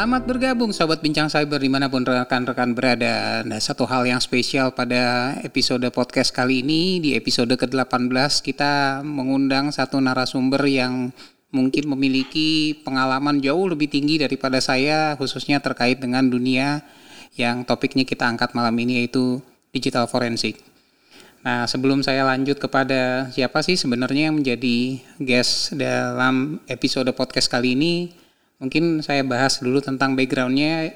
Selamat 0.00 0.24
bergabung 0.24 0.72
Sobat 0.72 1.04
Bincang 1.04 1.28
Cyber 1.28 1.60
di 1.60 1.68
mana 1.68 1.92
pun 1.92 2.00
rekan-rekan 2.00 2.72
berada. 2.72 3.44
Nah, 3.44 3.60
satu 3.60 3.84
hal 3.84 4.08
yang 4.08 4.16
spesial 4.16 4.72
pada 4.72 5.36
episode 5.44 5.84
podcast 5.92 6.32
kali 6.32 6.64
ini, 6.64 7.04
di 7.04 7.12
episode 7.12 7.52
ke-18 7.52 8.40
kita 8.40 9.04
mengundang 9.04 9.68
satu 9.68 10.00
narasumber 10.00 10.64
yang 10.64 11.12
mungkin 11.52 11.84
memiliki 11.92 12.80
pengalaman 12.80 13.44
jauh 13.44 13.68
lebih 13.68 13.92
tinggi 13.92 14.16
daripada 14.16 14.56
saya, 14.64 15.20
khususnya 15.20 15.60
terkait 15.60 16.00
dengan 16.00 16.24
dunia 16.32 16.80
yang 17.36 17.68
topiknya 17.68 18.08
kita 18.08 18.24
angkat 18.24 18.56
malam 18.56 18.72
ini 18.80 19.04
yaitu 19.04 19.44
digital 19.68 20.08
forensik. 20.08 20.64
Nah, 21.44 21.68
sebelum 21.68 22.00
saya 22.00 22.24
lanjut 22.24 22.56
kepada 22.56 23.28
siapa 23.36 23.60
sih 23.60 23.76
sebenarnya 23.76 24.32
yang 24.32 24.40
menjadi 24.40 24.96
guest 25.20 25.76
dalam 25.76 26.56
episode 26.72 27.12
podcast 27.12 27.52
kali 27.52 27.76
ini, 27.76 28.16
Mungkin 28.60 29.00
saya 29.00 29.24
bahas 29.24 29.58
dulu 29.58 29.80
tentang 29.80 30.12
backgroundnya. 30.12 30.92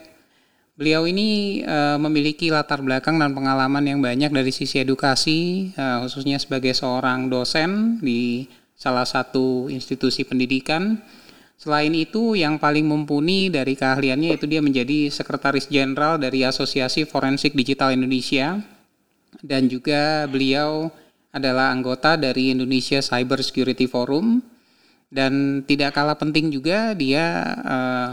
Beliau 0.77 1.09
ini 1.09 1.62
uh, 1.64 1.96
memiliki 1.96 2.52
latar 2.52 2.84
belakang 2.84 3.16
dan 3.16 3.32
pengalaman 3.32 3.80
yang 3.86 4.05
banyak 4.05 4.28
dari 4.28 4.52
sisi 4.52 4.82
edukasi, 4.82 5.70
uh, 5.78 6.05
khususnya 6.05 6.36
sebagai 6.36 6.77
seorang 6.77 7.32
dosen 7.32 8.02
di 8.05 8.45
salah 8.77 9.08
satu 9.08 9.72
institusi 9.72 10.27
pendidikan. 10.27 11.00
Selain 11.55 11.95
itu, 11.95 12.34
yang 12.34 12.58
paling 12.58 12.84
mumpuni 12.84 13.48
dari 13.48 13.78
keahliannya 13.78 14.34
itu 14.34 14.44
dia 14.50 14.60
menjadi 14.60 15.08
sekretaris 15.08 15.70
jenderal 15.70 16.19
dari 16.19 16.42
Asosiasi 16.42 17.06
Forensik 17.06 17.55
Digital 17.55 17.94
Indonesia 17.94 18.58
dan 19.41 19.70
juga 19.70 20.27
beliau 20.28 20.91
adalah 21.34 21.70
anggota 21.74 22.14
dari 22.14 22.55
Indonesia 22.55 23.02
Cyber 23.02 23.42
Security 23.42 23.86
Forum 23.91 24.42
dan 25.15 25.62
tidak 25.62 25.95
kalah 25.95 26.19
penting 26.19 26.51
juga 26.51 26.91
dia 26.98 27.47
uh, 27.62 28.12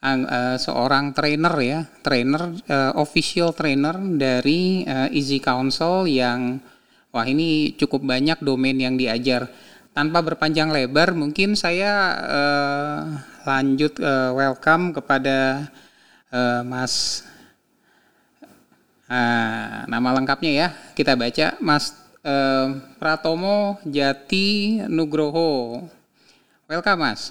uh, 0.00 0.56
seorang 0.56 1.12
trainer 1.12 1.52
ya, 1.60 1.80
trainer 2.00 2.48
uh, 2.64 2.96
official 2.96 3.52
trainer 3.52 3.92
dari 4.16 4.88
uh, 4.88 5.12
Easy 5.12 5.36
Council 5.36 6.08
yang 6.08 6.64
wah 7.12 7.28
ini 7.28 7.76
cukup 7.76 8.08
banyak 8.08 8.40
domain 8.40 8.76
yang 8.76 8.96
diajar. 8.96 9.52
Tanpa 9.94 10.26
berpanjang 10.26 10.74
lebar, 10.74 11.14
mungkin 11.14 11.54
saya 11.54 11.92
uh, 12.18 13.00
lanjut 13.46 13.94
uh, 14.00 14.32
welcome 14.34 14.96
kepada 14.96 15.68
uh, 16.32 16.66
Mas 16.66 17.22
uh, 19.06 19.86
nama 19.86 20.08
lengkapnya 20.16 20.50
ya 20.50 20.68
kita 20.96 21.14
baca 21.14 21.60
Mas 21.60 22.00
Pratomo 22.96 23.76
Jati 23.84 24.80
Nugroho. 24.88 25.84
Welcome, 26.64 27.04
Mas. 27.04 27.28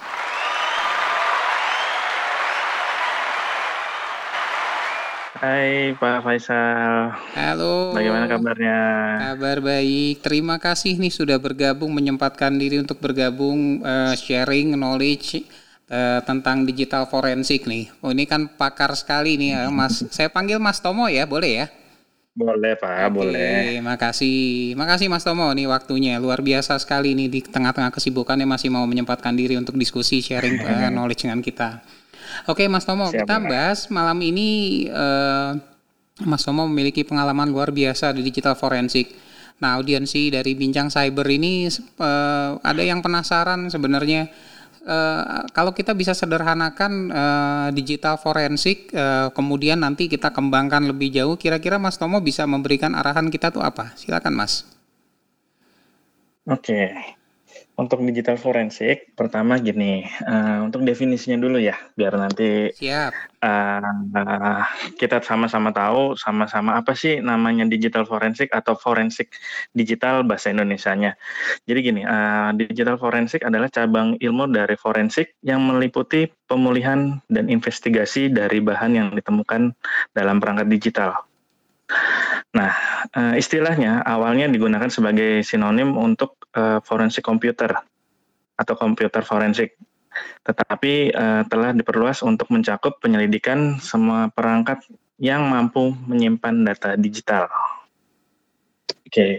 Hai 5.42 5.98
Pak 5.98 6.22
Faisal. 6.22 7.18
Halo. 7.34 7.98
Bagaimana 7.98 8.30
kabarnya? 8.30 8.78
Kabar 9.34 9.58
baik. 9.58 10.22
Terima 10.22 10.62
kasih 10.62 11.02
nih 11.02 11.10
sudah 11.10 11.42
bergabung 11.42 11.98
menyempatkan 11.98 12.54
diri 12.62 12.78
untuk 12.78 13.02
bergabung 13.02 13.82
uh, 13.82 14.14
sharing 14.14 14.78
knowledge 14.78 15.50
uh, 15.90 16.22
tentang 16.22 16.70
digital 16.70 17.10
forensik 17.10 17.66
nih. 17.66 17.90
Oh 18.06 18.14
ini 18.14 18.30
kan 18.30 18.46
pakar 18.54 18.94
sekali 18.94 19.34
nih 19.42 19.66
uh, 19.66 19.74
Mas. 19.74 20.06
Saya 20.14 20.30
panggil 20.30 20.62
Mas 20.62 20.78
Tomo 20.78 21.10
ya, 21.10 21.26
boleh 21.26 21.66
ya? 21.66 21.68
Boleh 22.34 22.74
Pak, 22.74 23.14
Oke, 23.14 23.14
boleh. 23.14 23.78
Makasih, 23.86 24.74
makasih 24.74 25.06
Mas 25.06 25.22
Tomo 25.22 25.54
nih 25.54 25.70
waktunya 25.70 26.18
luar 26.18 26.42
biasa 26.42 26.82
sekali 26.82 27.14
nih 27.14 27.30
di 27.30 27.40
tengah-tengah 27.46 27.94
kesibukannya 27.94 28.50
masih 28.50 28.74
mau 28.74 28.90
menyempatkan 28.90 29.38
diri 29.38 29.54
untuk 29.54 29.78
diskusi 29.78 30.18
sharing 30.18 30.58
uh, 30.66 30.90
knowledge 30.94 31.30
dengan 31.30 31.46
kita. 31.46 31.86
Oke 32.50 32.66
Mas 32.66 32.90
Tomo, 32.90 33.06
Siap, 33.14 33.30
kita 33.30 33.38
bahas 33.38 33.86
malam 33.94 34.18
ini 34.26 34.50
uh, 34.90 35.54
Mas 36.26 36.42
Tomo 36.42 36.66
memiliki 36.66 37.06
pengalaman 37.06 37.54
luar 37.54 37.70
biasa 37.70 38.10
di 38.18 38.26
digital 38.26 38.58
forensik. 38.58 39.14
Nah 39.62 39.78
audiensi 39.78 40.34
dari 40.34 40.58
bincang 40.58 40.90
cyber 40.90 41.30
ini 41.30 41.70
uh, 42.02 42.58
ada 42.66 42.82
yang 42.82 43.06
penasaran 43.06 43.70
sebenarnya 43.70 44.34
Uh, 44.84 45.48
kalau 45.56 45.72
kita 45.72 45.96
bisa 45.96 46.12
sederhanakan 46.12 47.08
uh, 47.08 47.68
digital 47.72 48.20
forensik, 48.20 48.92
uh, 48.92 49.32
kemudian 49.32 49.80
nanti 49.80 50.12
kita 50.12 50.36
kembangkan 50.36 50.92
lebih 50.92 51.08
jauh, 51.08 51.40
kira-kira 51.40 51.80
Mas 51.80 51.96
Tomo 51.96 52.20
bisa 52.20 52.44
memberikan 52.44 52.92
arahan 52.92 53.32
kita 53.32 53.48
tuh 53.48 53.64
apa? 53.64 53.96
Silakan 53.96 54.36
Mas. 54.36 54.68
Oke, 56.44 56.92
untuk 57.74 58.06
digital 58.06 58.38
forensik, 58.38 59.18
pertama 59.18 59.58
gini, 59.58 60.06
uh, 60.30 60.62
untuk 60.62 60.86
definisinya 60.86 61.42
dulu 61.42 61.58
ya, 61.58 61.74
biar 61.98 62.14
nanti 62.22 62.70
Siap. 62.70 63.12
Uh, 63.42 64.62
kita 64.96 65.20
sama-sama 65.26 65.74
tahu, 65.74 66.14
sama-sama 66.14 66.78
apa 66.78 66.94
sih 66.94 67.18
namanya 67.18 67.66
digital 67.66 68.06
forensik 68.06 68.54
atau 68.54 68.78
forensik 68.78 69.34
digital 69.74 70.22
bahasa 70.22 70.54
Indonesianya. 70.54 71.18
Jadi 71.66 71.80
gini, 71.82 72.02
uh, 72.06 72.54
digital 72.54 73.02
forensik 73.02 73.42
adalah 73.42 73.74
cabang 73.74 74.22
ilmu 74.22 74.54
dari 74.54 74.78
forensik 74.78 75.34
yang 75.42 75.66
meliputi 75.66 76.30
pemulihan 76.46 77.18
dan 77.34 77.50
investigasi 77.50 78.30
dari 78.30 78.62
bahan 78.62 78.92
yang 78.94 79.08
ditemukan 79.18 79.74
dalam 80.14 80.38
perangkat 80.38 80.70
digital. 80.70 81.26
Nah, 82.54 82.72
uh, 83.18 83.34
istilahnya 83.34 84.06
awalnya 84.06 84.46
digunakan 84.46 84.86
sebagai 84.86 85.42
sinonim 85.42 85.98
untuk 85.98 86.38
uh, 86.54 86.78
forensik 86.86 87.26
komputer 87.26 87.74
atau 88.54 88.76
komputer 88.78 89.26
forensik, 89.26 89.74
tetapi 90.46 91.10
uh, 91.18 91.42
telah 91.50 91.74
diperluas 91.74 92.22
untuk 92.22 92.54
mencakup 92.54 93.02
penyelidikan 93.02 93.82
semua 93.82 94.30
perangkat 94.30 94.86
yang 95.18 95.50
mampu 95.50 95.98
menyimpan 96.06 96.62
data 96.62 96.94
digital. 96.94 97.50
Oke. 99.10 99.10
Okay. 99.10 99.34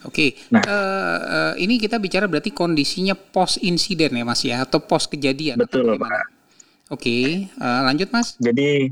Oke, 0.00 0.32
okay. 0.32 0.48
nah, 0.48 0.64
uh, 0.64 1.20
uh, 1.20 1.52
ini 1.60 1.76
kita 1.76 2.00
bicara 2.00 2.24
berarti 2.24 2.56
kondisinya 2.56 3.12
post 3.12 3.60
insiden 3.60 4.16
ya 4.16 4.24
Mas 4.24 4.40
ya, 4.40 4.64
atau 4.64 4.80
post 4.80 5.12
kejadian? 5.12 5.60
Betul 5.60 6.00
Pak. 6.00 6.08
Oke, 6.08 6.24
okay. 6.88 7.24
uh, 7.60 7.84
lanjut 7.84 8.08
Mas. 8.08 8.32
Jadi 8.40 8.88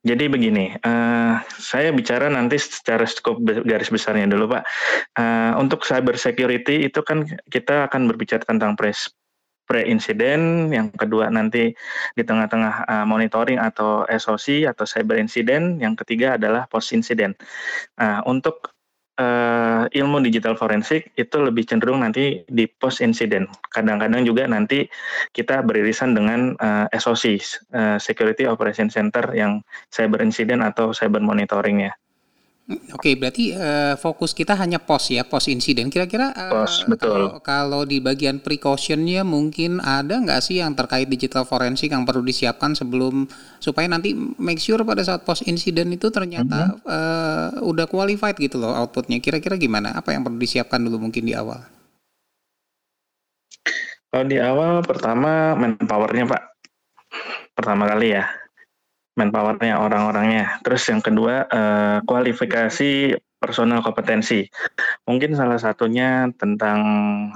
jadi 0.00 0.32
begini, 0.32 0.72
uh, 0.80 1.44
saya 1.60 1.92
bicara 1.92 2.32
nanti 2.32 2.56
secara 2.56 3.04
skop 3.04 3.44
garis 3.44 3.92
besarnya 3.92 4.32
dulu 4.32 4.56
Pak. 4.56 4.64
Uh, 5.12 5.52
untuk 5.60 5.84
cyber 5.84 6.16
security 6.16 6.88
itu 6.88 7.04
kan 7.04 7.28
kita 7.52 7.84
akan 7.84 8.08
berbicara 8.08 8.40
tentang 8.40 8.80
pre 8.80 8.96
pre-insiden, 9.70 10.72
yang 10.74 10.90
kedua 10.90 11.30
nanti 11.30 11.70
di 12.18 12.22
tengah-tengah 12.26 12.90
uh, 12.90 13.06
monitoring 13.06 13.62
atau 13.62 14.02
SOC 14.10 14.66
atau 14.66 14.82
cyber 14.82 15.14
incident, 15.14 15.78
yang 15.78 15.94
ketiga 15.94 16.34
adalah 16.34 16.66
post 16.66 16.90
incident. 16.90 17.38
Uh, 17.94 18.18
untuk 18.26 18.74
uh, 19.20 19.84
ilmu 19.92 20.24
digital 20.24 20.56
forensik 20.56 21.12
itu 21.20 21.36
lebih 21.36 21.68
cenderung 21.68 22.00
nanti 22.00 22.40
di 22.48 22.64
post 22.64 23.04
incident. 23.04 23.46
Kadang-kadang 23.68 24.24
juga 24.24 24.48
nanti 24.48 24.88
kita 25.36 25.60
beririsan 25.60 26.16
dengan 26.16 26.56
uh, 26.56 26.88
SOC, 26.96 27.24
uh, 27.76 28.00
Security 28.00 28.48
Operation 28.48 28.88
Center 28.88 29.28
yang 29.36 29.60
cyber 29.92 30.24
incident 30.24 30.64
atau 30.64 30.96
cyber 30.96 31.20
monitoring 31.20 31.84
ya. 31.84 31.92
Oke, 32.94 33.18
berarti 33.18 33.50
uh, 33.50 33.98
fokus 33.98 34.30
kita 34.30 34.54
hanya 34.54 34.78
pos 34.78 35.10
ya, 35.10 35.26
pos 35.26 35.50
insiden. 35.50 35.90
Kira-kira 35.90 36.30
uh, 36.30 36.66
betul. 36.86 37.38
Kalau, 37.38 37.42
kalau 37.42 37.82
di 37.82 37.98
bagian 37.98 38.38
precautionnya 38.38 39.26
mungkin 39.26 39.82
ada 39.82 40.22
nggak 40.22 40.38
sih 40.38 40.62
yang 40.62 40.78
terkait 40.78 41.10
digital 41.10 41.42
forensik 41.42 41.90
yang 41.90 42.06
perlu 42.06 42.22
disiapkan 42.22 42.78
sebelum 42.78 43.26
supaya 43.58 43.90
nanti 43.90 44.14
make 44.38 44.62
sure 44.62 44.86
pada 44.86 45.02
saat 45.02 45.26
pos 45.26 45.42
insiden 45.46 45.90
itu 45.90 46.14
ternyata 46.14 46.78
uh-huh. 46.86 47.60
uh, 47.60 47.66
udah 47.66 47.90
qualified 47.90 48.38
gitu 48.38 48.62
loh 48.62 48.70
outputnya. 48.72 49.18
Kira-kira 49.18 49.58
gimana? 49.58 49.90
Apa 49.98 50.14
yang 50.14 50.22
perlu 50.22 50.38
disiapkan 50.38 50.78
dulu 50.78 51.10
mungkin 51.10 51.26
di 51.26 51.34
awal? 51.34 51.66
Kalau 54.10 54.26
di 54.26 54.38
awal 54.42 54.82
pertama 54.82 55.54
manpowernya 55.54 56.26
pak, 56.26 56.42
pertama 57.54 57.86
kali 57.86 58.18
ya 58.18 58.39
manpowernya 59.18 59.80
orang-orangnya. 59.80 60.62
Terus 60.62 60.82
yang 60.86 61.02
kedua 61.02 61.46
uh, 61.50 61.98
kualifikasi 62.06 63.18
personal 63.40 63.80
kompetensi. 63.80 64.44
Mungkin 65.08 65.32
salah 65.32 65.56
satunya 65.56 66.28
tentang 66.36 66.80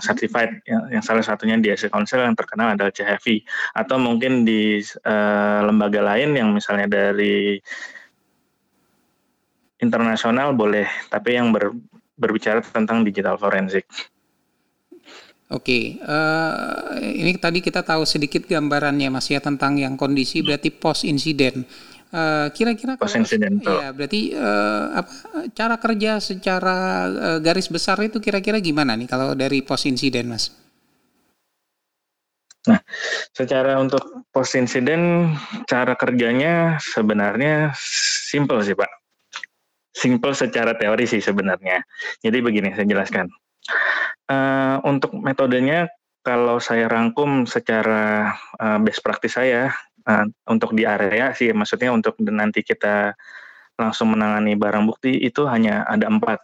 certified, 0.04 0.60
yang, 0.68 1.00
yang 1.00 1.02
salah 1.02 1.24
satunya 1.24 1.56
di 1.56 1.72
ASI 1.72 1.88
Council 1.88 2.20
yang 2.20 2.36
terkenal 2.36 2.76
adalah 2.76 2.92
CHV, 2.92 3.40
atau 3.72 3.96
mungkin 3.96 4.44
di 4.44 4.84
uh, 4.84 5.60
lembaga 5.64 6.04
lain 6.04 6.36
yang 6.36 6.52
misalnya 6.52 6.92
dari 6.92 7.56
internasional 9.80 10.52
boleh, 10.52 10.86
tapi 11.08 11.40
yang 11.40 11.56
ber, 11.56 11.72
berbicara 12.20 12.60
tentang 12.60 13.00
digital 13.02 13.40
forensik. 13.40 13.88
Oke, 15.54 16.02
uh, 16.02 16.98
ini 16.98 17.38
tadi 17.38 17.62
kita 17.62 17.86
tahu 17.86 18.02
sedikit 18.02 18.42
gambarannya 18.42 19.06
Mas 19.06 19.30
ya 19.30 19.38
tentang 19.38 19.78
yang 19.78 19.94
kondisi 19.94 20.42
berarti 20.42 20.74
post 20.74 21.06
insiden. 21.06 21.62
Uh, 22.10 22.50
kira-kira 22.50 22.98
post 22.98 23.18
insiden 23.18 23.58
ya 23.58 23.90
berarti 23.90 24.34
uh, 24.34 25.02
apa 25.02 25.14
cara 25.50 25.78
kerja 25.82 26.22
secara 26.22 26.78
uh, 27.10 27.38
garis 27.42 27.66
besar 27.66 27.98
itu 28.06 28.22
kira-kira 28.22 28.62
gimana 28.62 28.94
nih 28.94 29.10
kalau 29.10 29.34
dari 29.34 29.62
post 29.62 29.86
insiden 29.86 30.30
Mas? 30.30 30.50
Nah, 32.66 32.80
secara 33.30 33.78
untuk 33.78 34.26
post 34.34 34.58
insiden, 34.58 35.30
cara 35.70 35.94
kerjanya 35.94 36.82
sebenarnya 36.82 37.76
simple 38.26 38.58
sih 38.66 38.74
Pak. 38.74 38.90
Simple 39.94 40.34
secara 40.34 40.74
teori 40.74 41.06
sih 41.06 41.22
sebenarnya. 41.22 41.78
Jadi 42.24 42.42
begini, 42.42 42.74
saya 42.74 42.88
jelaskan. 42.88 43.30
Uh, 44.24 44.80
untuk 44.88 45.12
metodenya, 45.20 45.92
kalau 46.24 46.56
saya 46.56 46.88
rangkum 46.88 47.44
secara 47.44 48.32
uh, 48.56 48.80
best 48.80 49.04
practice 49.04 49.36
saya, 49.36 49.76
uh, 50.08 50.24
untuk 50.48 50.72
di 50.72 50.88
area 50.88 51.36
sih, 51.36 51.52
maksudnya 51.52 51.92
untuk 51.92 52.16
nanti 52.24 52.64
kita 52.64 53.12
langsung 53.76 54.14
menangani 54.14 54.56
barang 54.56 54.84
bukti 54.88 55.12
itu 55.20 55.44
hanya 55.44 55.84
ada 55.84 56.08
empat. 56.08 56.40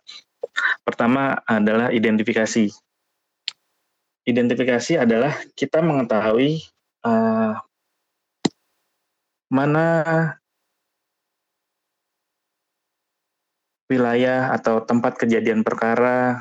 Pertama 0.84 1.38
adalah 1.46 1.88
identifikasi 1.94 2.68
identifikasi 4.28 5.00
adalah 5.00 5.32
kita 5.56 5.80
mengetahui 5.80 6.60
uh, 7.02 7.56
mana 9.50 9.86
wilayah 13.90 14.54
atau 14.54 14.78
tempat 14.86 15.18
kejadian 15.18 15.66
perkara, 15.66 16.38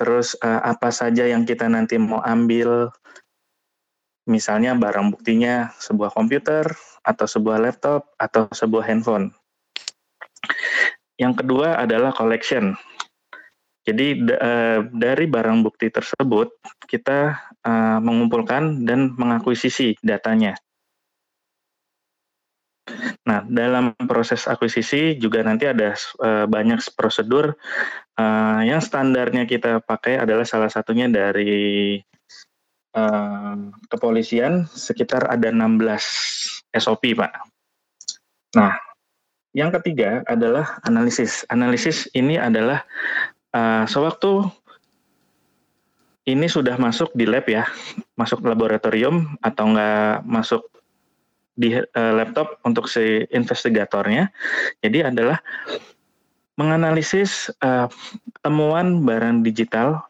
terus 0.00 0.32
uh, 0.40 0.64
apa 0.64 0.88
saja 0.88 1.28
yang 1.28 1.44
kita 1.44 1.68
nanti 1.68 2.00
mau 2.00 2.24
ambil, 2.24 2.88
misalnya 4.24 4.72
barang 4.72 5.12
buktinya 5.12 5.68
sebuah 5.76 6.16
komputer 6.16 6.64
atau 7.04 7.28
sebuah 7.28 7.60
laptop 7.60 8.08
atau 8.16 8.48
sebuah 8.48 8.88
handphone. 8.88 9.28
Yang 11.20 11.44
kedua 11.44 11.76
adalah 11.76 12.16
collection. 12.16 12.80
Jadi 13.84 14.24
uh, 14.24 14.88
dari 14.88 15.28
barang 15.28 15.60
bukti 15.60 15.92
tersebut 15.92 16.48
kita 16.88 17.36
uh, 17.60 18.00
mengumpulkan 18.00 18.88
dan 18.88 19.12
mengakuisisi 19.20 20.00
datanya. 20.00 20.56
Nah, 23.26 23.44
dalam 23.46 23.92
proses 24.08 24.48
akuisisi 24.48 25.16
juga 25.20 25.44
nanti 25.44 25.68
ada 25.68 25.94
uh, 26.22 26.46
banyak 26.48 26.80
prosedur 26.96 27.54
uh, 28.18 28.60
yang 28.64 28.80
standarnya 28.80 29.44
kita 29.44 29.84
pakai 29.84 30.20
adalah 30.20 30.46
salah 30.48 30.72
satunya 30.72 31.06
dari 31.06 31.96
uh, 32.96 33.54
kepolisian 33.90 34.66
sekitar 34.70 35.28
ada 35.28 35.52
16 35.52 36.74
SOP, 36.80 37.14
Pak. 37.14 37.32
Nah, 38.56 38.74
yang 39.54 39.70
ketiga 39.74 40.22
adalah 40.26 40.78
analisis. 40.86 41.42
Analisis 41.50 42.06
ini 42.14 42.38
adalah 42.38 42.86
uh, 43.54 43.86
sewaktu 43.86 44.46
ini 46.30 46.46
sudah 46.46 46.78
masuk 46.78 47.10
di 47.16 47.26
lab 47.26 47.46
ya, 47.50 47.66
masuk 48.14 48.44
laboratorium 48.46 49.34
atau 49.42 49.74
enggak 49.74 50.22
masuk 50.22 50.62
di 51.60 51.76
uh, 51.76 52.12
laptop 52.16 52.56
untuk 52.64 52.88
si 52.88 53.28
investigatornya. 53.28 54.32
Jadi 54.80 55.04
adalah 55.04 55.36
menganalisis 56.56 57.52
uh, 57.60 57.92
temuan 58.40 59.04
barang 59.04 59.44
digital 59.44 60.08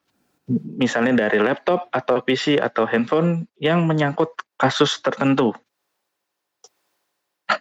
misalnya 0.78 1.26
dari 1.26 1.38
laptop 1.42 1.90
atau 1.94 2.22
PC 2.22 2.58
atau 2.58 2.86
handphone 2.86 3.46
yang 3.58 3.86
menyangkut 3.86 4.30
kasus 4.58 4.98
tertentu. 5.02 5.54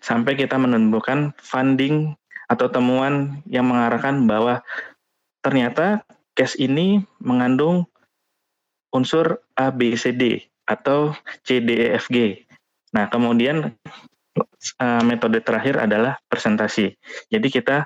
Sampai 0.01 0.37
kita 0.37 0.57
menemukan 0.57 1.33
funding 1.41 2.13
atau 2.49 2.69
temuan 2.69 3.41
yang 3.45 3.69
mengarahkan 3.69 4.25
bahwa 4.25 4.61
ternyata 5.45 6.01
case 6.33 6.57
ini 6.57 7.05
mengandung 7.21 7.85
unsur 8.89 9.41
A, 9.53 9.69
B, 9.69 9.93
C, 9.93 10.09
D 10.09 10.49
atau 10.65 11.13
C, 11.45 11.61
D, 11.61 11.69
E, 11.77 11.87
F, 11.97 12.09
G. 12.09 12.45
Nah, 12.95 13.05
kemudian 13.09 13.75
uh, 14.79 15.03
metode 15.05 15.39
terakhir 15.41 15.81
adalah 15.81 16.17
presentasi. 16.29 16.95
Jadi 17.29 17.47
kita 17.49 17.85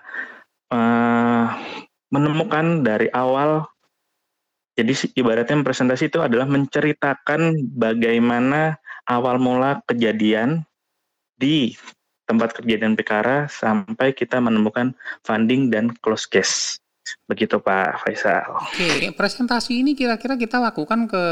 uh, 0.72 1.46
menemukan 2.14 2.86
dari 2.86 3.10
awal, 3.12 3.66
jadi 4.78 4.94
ibaratnya 5.18 5.62
presentasi 5.62 6.10
itu 6.10 6.20
adalah 6.22 6.46
menceritakan 6.50 7.74
bagaimana 7.74 8.78
awal 9.10 9.38
mula 9.38 9.84
kejadian 9.86 10.64
di 11.38 11.76
tempat 12.24 12.56
kejadian 12.56 12.96
perkara 12.96 13.52
sampai 13.52 14.16
kita 14.16 14.40
menemukan 14.40 14.96
funding 15.28 15.68
dan 15.68 15.92
close 16.00 16.26
case. 16.26 16.83
Begitu 17.28 17.60
Pak 17.60 18.04
Faisal. 18.04 18.48
Oke, 18.48 19.12
presentasi 19.12 19.84
ini 19.84 19.92
kira-kira 19.92 20.40
kita 20.40 20.60
lakukan 20.60 21.08
ke 21.08 21.24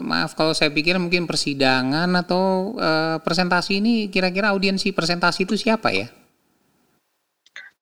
maaf 0.00 0.32
kalau 0.32 0.56
saya 0.56 0.72
pikir 0.72 0.96
mungkin 0.96 1.28
persidangan 1.28 2.08
atau 2.16 2.76
uh, 2.80 3.16
presentasi 3.20 3.80
ini 3.80 4.08
kira-kira 4.08 4.56
audiensi 4.56 4.92
presentasi 4.96 5.44
itu 5.44 5.56
siapa 5.56 5.92
ya? 5.92 6.08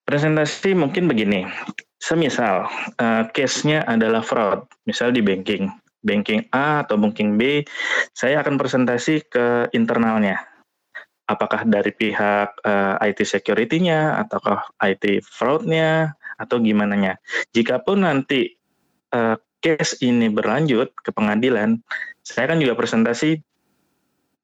Presentasi 0.05 0.75
mungkin 0.75 1.07
begini. 1.07 1.47
Semisal 1.97 2.69
uh, 3.01 3.23
case-nya 3.33 3.87
adalah 3.89 4.21
fraud, 4.21 4.69
misal 4.85 5.09
di 5.09 5.25
banking, 5.25 5.73
banking 6.05 6.45
A 6.53 6.85
atau 6.85 7.01
banking 7.01 7.41
B, 7.41 7.65
saya 8.13 8.45
akan 8.45 8.61
presentasi 8.61 9.25
ke 9.25 9.73
internalnya. 9.73 10.37
Apakah 11.25 11.65
dari 11.65 11.89
pihak 11.89 12.61
uh, 12.69 13.01
eh, 13.01 13.09
IT 13.09 13.25
security-nya 13.25 14.21
ataukah 14.21 14.69
IT 14.85 15.25
fraud-nya 15.25 16.13
atau 16.41 16.61
gimana 16.61 16.95
nya. 16.97 17.13
Jikapun 17.53 18.07
nanti 18.07 18.55
uh, 19.15 19.37
case 19.65 20.01
ini 20.05 20.29
berlanjut 20.29 20.93
ke 21.01 21.11
pengadilan, 21.15 21.81
saya 22.21 22.53
kan 22.53 22.61
juga 22.61 22.77
presentasi 22.77 23.41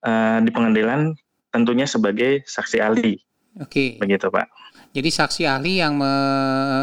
uh, 0.04 0.38
di 0.40 0.50
pengadilan 0.52 1.12
tentunya 1.52 1.84
sebagai 1.84 2.46
saksi 2.46 2.78
ahli. 2.81 3.20
Oke. 3.60 3.69
Okay. 3.69 3.88
Begitu 4.00 4.31
Pak. 4.31 4.60
Jadi 4.90 5.06
saksi 5.06 5.46
ahli 5.46 5.78
yang 5.78 6.02
me, 6.02 6.12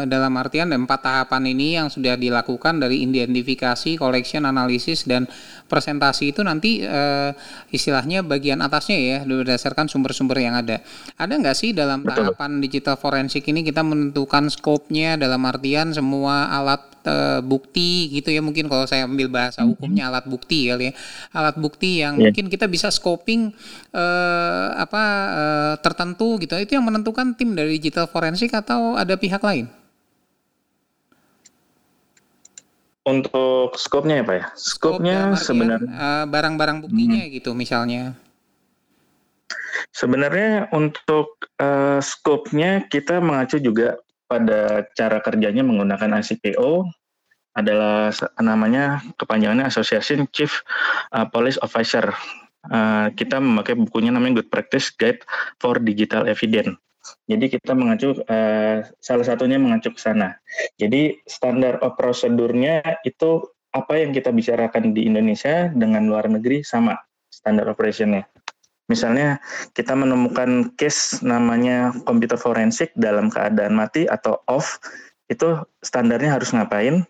dalam 0.08 0.32
artian 0.40 0.72
empat 0.72 1.04
tahapan 1.04 1.52
ini 1.52 1.76
yang 1.76 1.92
sudah 1.92 2.16
dilakukan 2.16 2.80
dari 2.80 3.04
identifikasi, 3.04 4.00
collection, 4.00 4.48
analisis 4.48 5.04
dan 5.04 5.28
presentasi 5.68 6.32
itu 6.32 6.40
nanti 6.40 6.80
uh, 6.88 7.36
istilahnya 7.68 8.24
bagian 8.24 8.64
atasnya 8.64 8.96
ya 8.96 9.18
berdasarkan 9.28 9.92
sumber-sumber 9.92 10.40
yang 10.40 10.56
ada. 10.56 10.80
Ada 11.20 11.36
nggak 11.36 11.56
sih 11.56 11.76
dalam 11.76 12.00
Betul. 12.00 12.32
tahapan 12.32 12.64
digital 12.64 12.96
forensik 12.96 13.44
ini 13.44 13.60
kita 13.60 13.84
menentukan 13.84 14.48
skopnya 14.48 15.20
dalam 15.20 15.44
artian 15.44 15.92
semua 15.92 16.48
alat 16.48 16.80
uh, 17.08 17.40
bukti 17.42 18.12
gitu 18.12 18.28
ya 18.28 18.44
mungkin 18.44 18.68
kalau 18.68 18.84
saya 18.84 19.08
ambil 19.08 19.32
bahasa 19.32 19.64
mm-hmm. 19.64 19.72
hukumnya 19.74 20.12
alat 20.12 20.24
bukti 20.28 20.68
kali 20.68 20.90
ya 20.90 20.92
alat 21.32 21.56
bukti 21.56 22.04
yang 22.04 22.20
yeah. 22.20 22.30
mungkin 22.30 22.46
kita 22.52 22.68
bisa 22.68 22.92
scoping 22.92 23.50
uh, 23.96 24.68
apa 24.76 25.02
uh, 25.32 25.74
tertentu 25.80 26.36
gitu 26.38 26.54
itu 26.60 26.76
yang 26.76 26.84
menentukan 26.84 27.34
tim 27.34 27.56
dari 27.56 27.80
digital 27.80 27.97
forensik 28.06 28.54
atau 28.54 28.94
ada 28.94 29.18
pihak 29.18 29.42
lain? 29.42 29.66
Untuk 33.08 33.72
skopnya 33.80 34.20
ya 34.20 34.24
Pak 34.28 34.36
ya? 34.36 34.44
Skopnya 34.52 35.18
sebenarnya 35.32 35.88
uh, 35.88 36.24
barang-barang 36.28 36.84
buktinya 36.84 37.24
hmm. 37.24 37.32
gitu 37.40 37.56
misalnya. 37.56 38.12
Sebenarnya 39.96 40.68
untuk 40.76 41.40
uh, 41.56 41.98
skopnya 42.04 42.84
kita 42.92 43.24
mengacu 43.24 43.56
juga 43.56 43.96
pada 44.28 44.84
cara 44.92 45.24
kerjanya 45.24 45.64
menggunakan 45.64 46.20
ICPO 46.20 46.84
adalah 47.56 48.12
namanya 48.38 49.02
kepanjangannya 49.16 49.66
Association 49.66 50.28
Chief 50.30 50.52
uh, 51.16 51.24
Police 51.32 51.56
Officer. 51.64 52.12
Uh, 52.68 53.08
kita 53.16 53.40
memakai 53.40 53.72
bukunya 53.72 54.12
namanya 54.12 54.44
Good 54.44 54.52
Practice 54.52 54.92
Guide 54.92 55.24
for 55.56 55.80
Digital 55.80 56.28
Evidence. 56.28 56.76
Jadi 57.30 57.52
kita 57.52 57.72
mengacu 57.76 58.16
uh, 58.26 58.84
salah 58.98 59.26
satunya 59.26 59.60
mengacu 59.60 59.94
ke 59.94 60.00
sana. 60.00 60.36
Jadi 60.80 61.20
standar 61.28 61.78
of 61.80 61.94
prosedurnya 61.96 62.82
itu 63.06 63.44
apa 63.72 64.00
yang 64.00 64.16
kita 64.16 64.32
bicarakan 64.32 64.96
di 64.96 65.04
Indonesia 65.06 65.68
dengan 65.70 66.08
luar 66.08 66.26
negeri 66.26 66.64
sama 66.64 66.96
standar 67.28 67.68
operationnya. 67.68 68.24
Misalnya 68.88 69.36
kita 69.76 69.92
menemukan 69.92 70.72
case 70.80 71.20
namanya 71.20 71.92
komputer 72.08 72.40
forensik 72.40 72.88
dalam 72.96 73.28
keadaan 73.28 73.76
mati 73.76 74.08
atau 74.08 74.40
off, 74.48 74.80
itu 75.28 75.60
standarnya 75.84 76.40
harus 76.40 76.56
ngapain? 76.56 77.04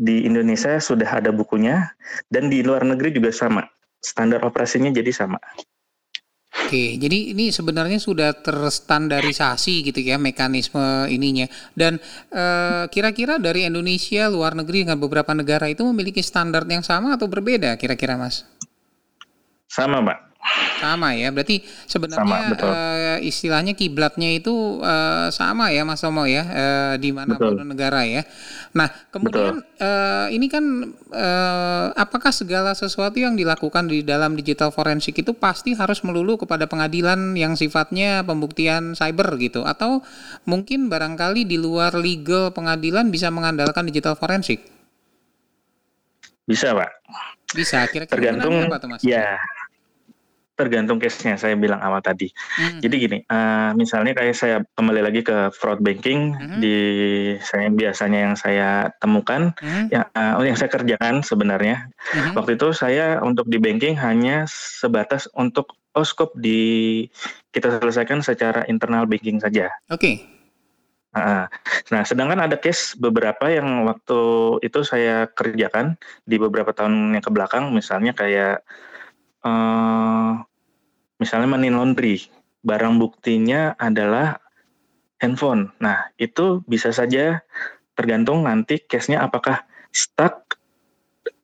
Di 0.00 0.24
Indonesia 0.24 0.78
sudah 0.78 1.10
ada 1.20 1.34
bukunya 1.34 1.90
dan 2.30 2.48
di 2.48 2.62
luar 2.62 2.86
negeri 2.86 3.10
juga 3.10 3.34
sama. 3.34 3.66
Standar 4.00 4.46
operasinya 4.46 4.88
jadi 4.94 5.10
sama. 5.10 5.36
Oke, 6.50 6.98
jadi 6.98 7.34
ini 7.34 7.54
sebenarnya 7.54 7.98
sudah 7.98 8.34
terstandarisasi 8.34 9.86
gitu 9.90 10.02
ya 10.02 10.18
mekanisme 10.18 11.06
ininya. 11.06 11.50
Dan 11.74 11.98
kira 12.30 13.10
kira-kira 13.10 13.42
dari 13.42 13.66
Indonesia, 13.66 14.30
luar 14.30 14.54
negeri 14.54 14.86
dengan 14.86 14.98
beberapa 14.98 15.34
negara 15.34 15.66
itu 15.66 15.82
memiliki 15.82 16.22
standar 16.22 16.66
yang 16.70 16.86
sama 16.86 17.18
atau 17.18 17.26
berbeda 17.26 17.74
kira-kira 17.74 18.14
Mas? 18.14 18.46
Sama, 19.66 19.98
Pak. 20.02 20.29
Sama 20.80 21.12
ya, 21.12 21.28
berarti 21.28 21.60
sebenarnya 21.84 22.56
betul. 22.56 22.72
uh, 22.72 23.18
istilahnya 23.20 23.76
kiblatnya 23.76 24.32
itu 24.32 24.80
uh, 24.80 25.28
sama 25.28 25.68
ya 25.68 25.84
Mas 25.84 26.00
Tomo 26.00 26.24
ya, 26.24 26.40
uh, 26.48 26.94
di 26.96 27.12
mana 27.12 27.36
pun 27.36 27.60
negara 27.60 28.08
ya. 28.08 28.24
Nah, 28.72 28.88
kemudian 29.12 29.60
uh, 29.60 30.26
ini 30.32 30.48
kan 30.48 30.64
uh, 31.12 31.92
apakah 31.92 32.32
segala 32.32 32.72
sesuatu 32.72 33.20
yang 33.20 33.36
dilakukan 33.36 33.92
di 33.92 34.00
dalam 34.00 34.32
digital 34.32 34.72
forensik 34.72 35.20
itu 35.20 35.36
pasti 35.36 35.76
harus 35.76 36.00
melulu 36.00 36.40
kepada 36.40 36.64
pengadilan 36.64 37.36
yang 37.36 37.52
sifatnya 37.52 38.24
pembuktian 38.24 38.96
cyber 38.96 39.36
gitu 39.36 39.68
atau 39.68 40.00
mungkin 40.48 40.88
barangkali 40.88 41.44
di 41.44 41.60
luar 41.60 41.92
legal 41.92 42.56
pengadilan 42.56 43.12
bisa 43.12 43.28
mengandalkan 43.28 43.84
digital 43.84 44.16
forensik? 44.16 44.64
Bisa, 46.48 46.72
Pak. 46.72 46.90
Bisa, 47.52 47.84
kira-kira 47.92 48.16
tergantung 48.16 48.56
apa 48.64 48.80
tuh, 48.80 48.88
Mas? 48.88 49.04
Ya, 49.04 49.36
tergantung 50.60 51.00
case-nya 51.00 51.40
saya 51.40 51.56
bilang 51.56 51.80
awal 51.80 52.04
tadi. 52.04 52.28
Hmm. 52.60 52.84
Jadi 52.84 52.94
gini, 53.00 53.18
uh, 53.24 53.72
misalnya 53.72 54.12
kayak 54.12 54.36
saya 54.36 54.56
kembali 54.76 55.00
lagi 55.00 55.24
ke 55.24 55.48
fraud 55.56 55.80
banking 55.80 56.36
hmm. 56.36 56.60
di 56.60 56.76
saya 57.40 57.72
biasanya 57.72 58.18
yang 58.28 58.34
saya 58.36 58.68
temukan, 59.00 59.56
hmm. 59.56 59.88
yang 59.88 60.04
uh, 60.12 60.36
yang 60.44 60.60
saya 60.60 60.68
kerjakan 60.68 61.24
sebenarnya. 61.24 61.88
Hmm. 62.12 62.36
Waktu 62.36 62.60
itu 62.60 62.76
saya 62.76 63.24
untuk 63.24 63.48
di 63.48 63.56
banking 63.56 63.96
hanya 63.96 64.44
sebatas 64.44 65.24
untuk 65.32 65.72
oskop 65.96 66.36
di 66.36 67.08
kita 67.50 67.80
selesaikan 67.80 68.20
secara 68.20 68.68
internal 68.68 69.08
banking 69.08 69.40
saja. 69.40 69.72
Oke. 69.88 69.98
Okay. 69.98 70.16
Nah, 71.90 72.06
sedangkan 72.06 72.38
ada 72.38 72.54
case 72.54 72.94
beberapa 72.94 73.50
yang 73.50 73.82
waktu 73.82 74.20
itu 74.62 74.86
saya 74.86 75.26
kerjakan 75.26 75.98
di 76.22 76.38
beberapa 76.38 76.70
tahun 76.70 77.18
yang 77.18 77.24
ke 77.24 77.32
belakang, 77.34 77.74
misalnya 77.74 78.14
kayak 78.14 78.62
uh, 79.42 80.38
misalnya 81.20 81.54
money 81.54 81.70
laundry, 81.70 82.16
barang 82.64 82.96
buktinya 82.96 83.76
adalah 83.76 84.40
handphone. 85.20 85.70
Nah, 85.78 86.08
itu 86.16 86.64
bisa 86.64 86.90
saja 86.90 87.44
tergantung 87.94 88.48
nanti 88.48 88.80
case-nya 88.80 89.20
apakah 89.20 89.62
stuck 89.92 90.56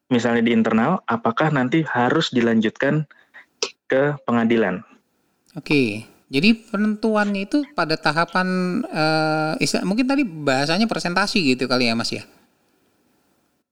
misalnya 0.09 0.43
di 0.49 0.57
internal, 0.57 1.05
apakah 1.05 1.53
nanti 1.53 1.85
harus 1.85 2.33
dilanjutkan 2.33 3.05
ke 3.87 4.17
pengadilan. 4.25 4.83
Oke. 5.55 6.09
Jadi 6.27 6.59
penentuannya 6.59 7.47
itu 7.47 7.63
pada 7.79 7.95
tahapan 7.95 8.83
uh, 8.83 9.55
istilah, 9.63 9.87
mungkin 9.87 10.11
tadi 10.11 10.27
bahasanya 10.27 10.91
presentasi 10.91 11.55
gitu 11.55 11.71
kali 11.71 11.87
ya 11.87 11.95
Mas 11.95 12.11
ya? 12.11 12.27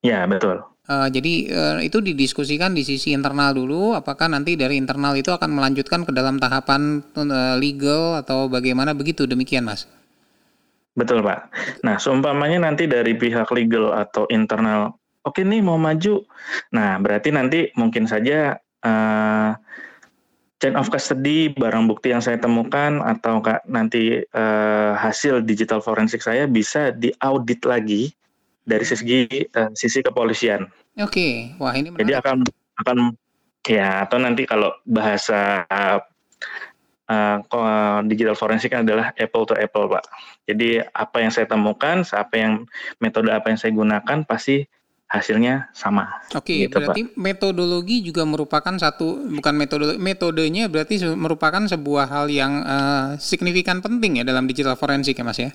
Ya 0.07 0.23
betul. 0.31 0.63
Uh, 0.85 1.09
jadi 1.09 1.49
uh, 1.49 1.79
itu 1.81 2.05
didiskusikan 2.05 2.77
di 2.77 2.85
sisi 2.85 3.17
internal 3.17 3.57
dulu, 3.57 3.97
apakah 3.97 4.29
nanti 4.29 4.53
dari 4.53 4.77
internal 4.77 5.17
itu 5.17 5.33
akan 5.33 5.57
melanjutkan 5.57 6.05
ke 6.05 6.13
dalam 6.13 6.37
tahapan 6.37 7.01
uh, 7.17 7.57
legal 7.57 8.21
atau 8.21 8.53
bagaimana 8.53 8.93
begitu 8.93 9.25
demikian 9.25 9.65
Mas? 9.65 9.89
Betul 10.93 11.25
Pak. 11.25 11.49
Nah 11.89 11.97
seumpamanya 11.97 12.69
nanti 12.69 12.85
dari 12.85 13.17
pihak 13.17 13.49
legal 13.57 13.97
atau 13.97 14.29
internal, 14.29 14.93
oke 15.25 15.41
nih 15.41 15.65
mau 15.65 15.81
maju, 15.81 16.21
nah 16.69 17.01
berarti 17.01 17.33
nanti 17.33 17.73
mungkin 17.81 18.05
saja 18.05 18.61
uh, 18.85 19.57
chain 20.61 20.77
of 20.77 20.93
custody 20.93 21.49
barang 21.49 21.89
bukti 21.89 22.13
yang 22.13 22.21
saya 22.21 22.37
temukan 22.37 23.01
atau 23.01 23.41
nanti 23.65 24.21
uh, 24.37 24.93
hasil 25.01 25.41
digital 25.49 25.81
forensik 25.81 26.21
saya 26.21 26.45
bisa 26.45 26.93
diaudit 26.93 27.65
lagi 27.65 28.13
dari 28.65 28.85
sisi 28.85 29.29
uh, 29.55 29.71
sisi 29.77 30.01
kepolisian. 30.01 30.67
Oke, 31.01 31.13
okay. 31.13 31.33
wah 31.61 31.77
ini 31.77 31.93
menarik. 31.93 32.01
Jadi 32.05 32.13
akan 32.19 32.37
akan 32.85 32.99
ya 33.65 34.05
atau 34.05 34.19
nanti 34.21 34.45
kalau 34.45 34.73
bahasa 34.85 35.65
uh, 35.69 35.99
uh, 37.09 38.01
digital 38.09 38.37
forensik 38.37 38.73
adalah 38.73 39.13
apple 39.17 39.45
to 39.45 39.55
apple 39.57 39.89
pak. 39.89 40.05
Jadi 40.49 40.81
apa 40.81 41.17
yang 41.21 41.33
saya 41.33 41.49
temukan, 41.49 42.05
apa 42.05 42.35
yang 42.35 42.53
metode 43.01 43.33
apa 43.33 43.53
yang 43.53 43.59
saya 43.61 43.73
gunakan 43.73 44.19
pasti 44.25 44.65
hasilnya 45.15 45.71
sama. 45.71 46.11
Oke, 46.35 46.67
gitu, 46.67 46.75
berarti 46.75 47.07
Pak. 47.07 47.15
metodologi 47.15 48.03
juga 48.03 48.27
merupakan 48.27 48.75
satu 48.75 49.23
bukan 49.31 49.55
metode 49.55 49.87
metodenya 50.01 50.67
berarti 50.67 51.07
merupakan 51.15 51.63
sebuah 51.63 52.11
hal 52.11 52.27
yang 52.33 52.65
uh, 52.67 53.15
signifikan 53.23 53.79
penting 53.79 54.19
ya 54.19 54.25
dalam 54.27 54.51
digital 54.51 54.75
forensik 54.75 55.15
ya 55.15 55.25
Mas 55.25 55.39
ya. 55.39 55.55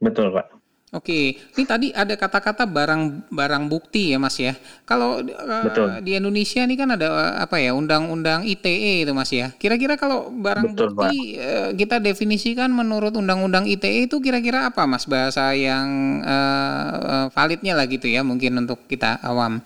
Betul, 0.00 0.32
Pak. 0.32 0.56
Oke, 0.94 1.34
ini 1.34 1.64
tadi 1.66 1.90
ada 1.90 2.14
kata-kata 2.14 2.62
barang 2.62 3.26
barang 3.26 3.64
bukti 3.66 4.14
ya 4.14 4.22
Mas 4.22 4.38
ya. 4.38 4.54
Kalau 4.86 5.18
uh, 5.18 5.98
di 5.98 6.14
Indonesia 6.14 6.62
ini 6.62 6.78
kan 6.78 6.94
ada 6.94 7.10
uh, 7.10 7.34
apa 7.42 7.58
ya 7.58 7.74
undang-undang 7.74 8.46
ITE 8.46 9.02
itu 9.02 9.10
Mas 9.10 9.34
ya. 9.34 9.50
Kira-kira 9.58 9.98
kalau 9.98 10.30
barang 10.30 10.78
Betul, 10.78 10.94
bukti 10.94 11.42
uh, 11.42 11.74
kita 11.74 11.98
definisikan 11.98 12.70
menurut 12.70 13.18
undang-undang 13.18 13.66
ITE 13.66 14.06
itu 14.06 14.22
kira-kira 14.22 14.70
apa 14.70 14.86
Mas 14.86 15.10
bahasa 15.10 15.50
yang 15.58 16.22
uh, 16.22 17.34
validnya 17.34 17.74
lah 17.74 17.90
gitu 17.90 18.06
ya 18.06 18.22
mungkin 18.22 18.54
untuk 18.54 18.86
kita 18.86 19.18
awam. 19.26 19.58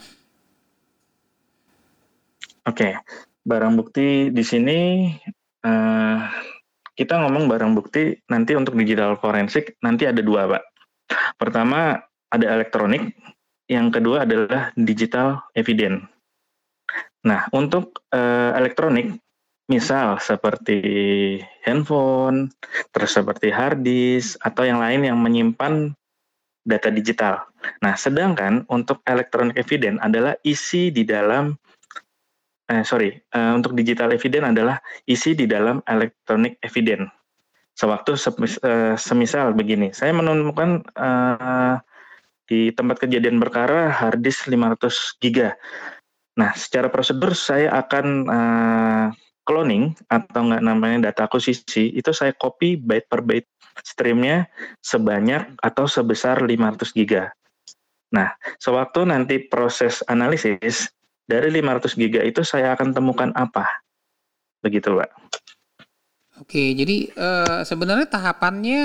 Oke, 2.65 2.97
barang 3.45 3.77
bukti 3.77 4.33
di 4.33 4.41
sini 4.41 5.12
uh, 5.69 6.17
kita 6.97 7.21
ngomong 7.29 7.45
barang 7.45 7.77
bukti 7.77 8.17
nanti 8.33 8.57
untuk 8.57 8.73
digital 8.81 9.21
forensik 9.21 9.77
nanti 9.85 10.09
ada 10.09 10.25
dua 10.25 10.49
Pak 10.49 10.70
Pertama 11.37 11.99
ada 12.31 12.47
elektronik, 12.47 13.14
yang 13.71 13.90
kedua 13.90 14.26
adalah 14.26 14.71
digital 14.79 15.47
evidence. 15.55 16.07
Nah, 17.26 17.47
untuk 17.52 18.02
uh, 18.14 18.57
elektronik, 18.57 19.19
misal 19.71 20.19
seperti 20.19 20.81
handphone, 21.62 22.50
terus 22.90 23.14
seperti 23.14 23.55
hard 23.55 23.87
disk, 23.87 24.40
atau 24.43 24.67
yang 24.67 24.83
lain 24.83 25.07
yang 25.07 25.19
menyimpan 25.21 25.95
data 26.67 26.90
digital. 26.90 27.47
Nah, 27.85 27.95
sedangkan 27.95 28.67
untuk 28.67 29.05
elektronik 29.07 29.55
evidence 29.55 30.02
adalah 30.02 30.35
isi 30.43 30.90
di 30.90 31.07
dalam, 31.07 31.55
eh, 32.69 32.83
sorry, 32.83 33.14
uh, 33.37 33.52
untuk 33.55 33.79
digital 33.79 34.11
evidence 34.11 34.50
adalah 34.50 34.76
isi 35.07 35.38
di 35.38 35.47
dalam 35.47 35.79
elektronik 35.87 36.59
evidence 36.64 37.20
sewaktu 37.81 38.13
eh, 38.61 38.95
semisal 39.01 39.57
begini, 39.57 39.89
saya 39.97 40.13
menemukan 40.13 40.85
uh, 41.01 41.81
di 42.45 42.69
tempat 42.77 43.01
kejadian 43.01 43.41
perkara 43.41 43.89
hard 43.89 44.21
disk 44.21 44.53
500 44.53 45.17
giga. 45.17 45.57
Nah, 46.37 46.53
secara 46.53 46.93
prosedur 46.93 47.33
saya 47.33 47.73
akan 47.73 48.07
uh, 48.29 49.07
cloning 49.49 49.97
atau 50.13 50.53
nggak 50.53 50.61
namanya 50.61 51.09
data 51.09 51.25
akuisisi 51.25 51.97
itu 51.97 52.13
saya 52.13 52.37
copy 52.37 52.77
byte 52.77 53.09
per 53.09 53.25
byte 53.25 53.49
streamnya 53.81 54.45
sebanyak 54.85 55.57
atau 55.65 55.89
sebesar 55.89 56.45
500 56.45 56.93
giga. 56.93 57.33
Nah, 58.13 58.29
sewaktu 58.61 59.09
nanti 59.09 59.41
proses 59.41 60.05
analisis 60.11 60.93
dari 61.25 61.49
500 61.49 61.97
giga 61.97 62.21
itu 62.27 62.45
saya 62.45 62.77
akan 62.77 62.93
temukan 62.93 63.31
apa? 63.39 63.65
Begitu, 64.61 64.93
Pak. 65.01 65.11
Oke, 66.40 66.73
jadi 66.73 67.12
uh, 67.20 67.61
sebenarnya 67.68 68.09
tahapannya 68.09 68.82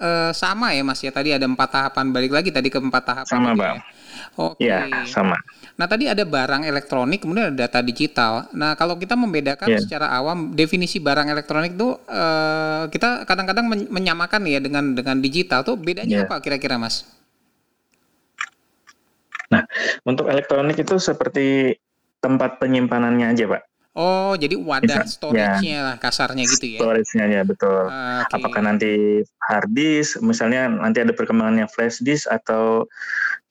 uh, 0.00 0.32
sama 0.32 0.72
ya 0.72 0.82
Mas 0.82 1.04
ya. 1.04 1.12
Tadi 1.12 1.36
ada 1.36 1.44
empat 1.44 1.68
tahapan. 1.68 2.08
Balik 2.10 2.32
lagi 2.32 2.48
tadi 2.48 2.72
ke 2.72 2.80
empat 2.80 3.02
tahapan. 3.04 3.28
Sama 3.28 3.52
bang. 3.52 3.76
Ya. 3.76 3.84
Oke. 4.40 4.64
Ya, 4.64 5.04
sama. 5.04 5.36
Nah 5.76 5.84
tadi 5.88 6.08
ada 6.08 6.24
barang 6.24 6.64
elektronik, 6.64 7.24
kemudian 7.24 7.52
ada 7.52 7.68
data 7.68 7.80
digital. 7.84 8.48
Nah 8.56 8.72
kalau 8.76 8.96
kita 8.96 9.16
membedakan 9.16 9.68
yeah. 9.68 9.80
secara 9.80 10.08
awam 10.12 10.52
definisi 10.56 11.00
barang 11.00 11.28
elektronik 11.28 11.76
itu 11.76 11.96
uh, 12.08 12.88
kita 12.88 13.24
kadang-kadang 13.28 13.68
menyamakan 13.88 14.48
ya 14.48 14.60
dengan 14.60 14.96
dengan 14.96 15.20
digital 15.20 15.64
tuh 15.64 15.76
bedanya 15.76 16.24
yeah. 16.24 16.28
apa 16.28 16.40
kira-kira 16.40 16.76
Mas? 16.80 17.04
Nah 19.52 19.64
untuk 20.08 20.28
elektronik 20.28 20.80
itu 20.80 20.96
seperti 20.96 21.76
tempat 22.20 22.56
penyimpanannya 22.56 23.32
aja 23.32 23.44
Pak. 23.48 23.62
Oh, 23.92 24.32
jadi 24.40 24.56
wadah 24.56 25.04
storage-nya 25.04 25.76
ya. 25.76 25.80
lah 25.84 25.96
kasarnya 26.00 26.48
gitu 26.48 26.64
ya. 26.64 26.80
Storage-nya 26.80 27.24
ya, 27.28 27.42
betul. 27.44 27.92
Uh, 27.92 28.24
okay. 28.24 28.40
Apakah 28.40 28.60
nanti 28.64 29.20
hard 29.44 29.68
disk, 29.76 30.16
misalnya 30.24 30.72
nanti 30.72 31.04
ada 31.04 31.12
perkembangannya 31.12 31.68
flash 31.68 32.00
disk 32.00 32.24
atau 32.32 32.88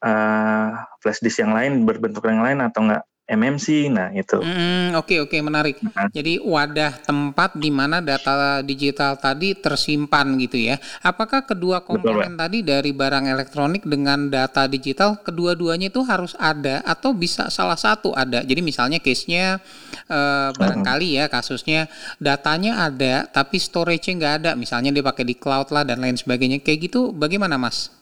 uh, 0.02 0.70
flash 0.98 1.22
disk 1.22 1.46
yang 1.46 1.54
lain 1.54 1.86
berbentuk 1.86 2.26
yang 2.26 2.42
lain 2.42 2.58
atau 2.58 2.90
enggak 2.90 3.06
MMC. 3.32 3.88
Nah, 3.88 4.12
itu. 4.12 4.36
Oke, 4.36 4.50
hmm, 4.50 4.88
oke, 4.98 5.08
okay, 5.08 5.18
okay, 5.24 5.40
menarik. 5.40 5.78
Nah. 5.80 6.12
Jadi 6.12 6.42
wadah 6.44 7.00
tempat 7.00 7.56
di 7.56 7.72
mana 7.72 8.04
data 8.04 8.60
digital 8.60 9.16
tadi 9.16 9.56
tersimpan 9.56 10.36
gitu 10.36 10.60
ya. 10.60 10.76
Apakah 11.00 11.48
kedua 11.48 11.86
komponen 11.86 12.36
Betul, 12.36 12.42
tadi 12.42 12.58
dari 12.66 12.92
barang 12.92 13.26
elektronik 13.32 13.88
dengan 13.88 14.28
data 14.28 14.68
digital 14.68 15.24
kedua-duanya 15.24 15.88
itu 15.88 16.04
harus 16.04 16.36
ada 16.36 16.84
atau 16.84 17.16
bisa 17.16 17.48
salah 17.48 17.80
satu 17.80 18.12
ada? 18.12 18.44
Jadi 18.44 18.60
misalnya 18.60 19.00
case-nya 19.00 19.64
eh, 20.12 20.50
barangkali 20.52 21.24
ya 21.24 21.32
kasusnya 21.32 21.88
datanya 22.20 22.84
ada 22.84 23.32
tapi 23.32 23.62
storage-nya 23.62 24.14
nggak 24.20 24.36
ada. 24.44 24.52
Misalnya 24.60 24.92
dia 24.92 25.06
pakai 25.06 25.24
di 25.24 25.40
cloud 25.40 25.72
lah 25.72 25.88
dan 25.88 26.04
lain 26.04 26.20
sebagainya. 26.20 26.60
Kayak 26.60 26.92
gitu 26.92 27.16
bagaimana, 27.16 27.56
Mas? 27.56 28.01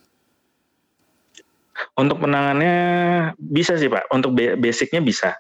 Untuk 1.98 2.24
penangannya 2.24 2.78
bisa 3.38 3.76
sih 3.76 3.92
Pak, 3.92 4.12
untuk 4.12 4.36
basicnya 4.36 5.02
bisa. 5.04 5.36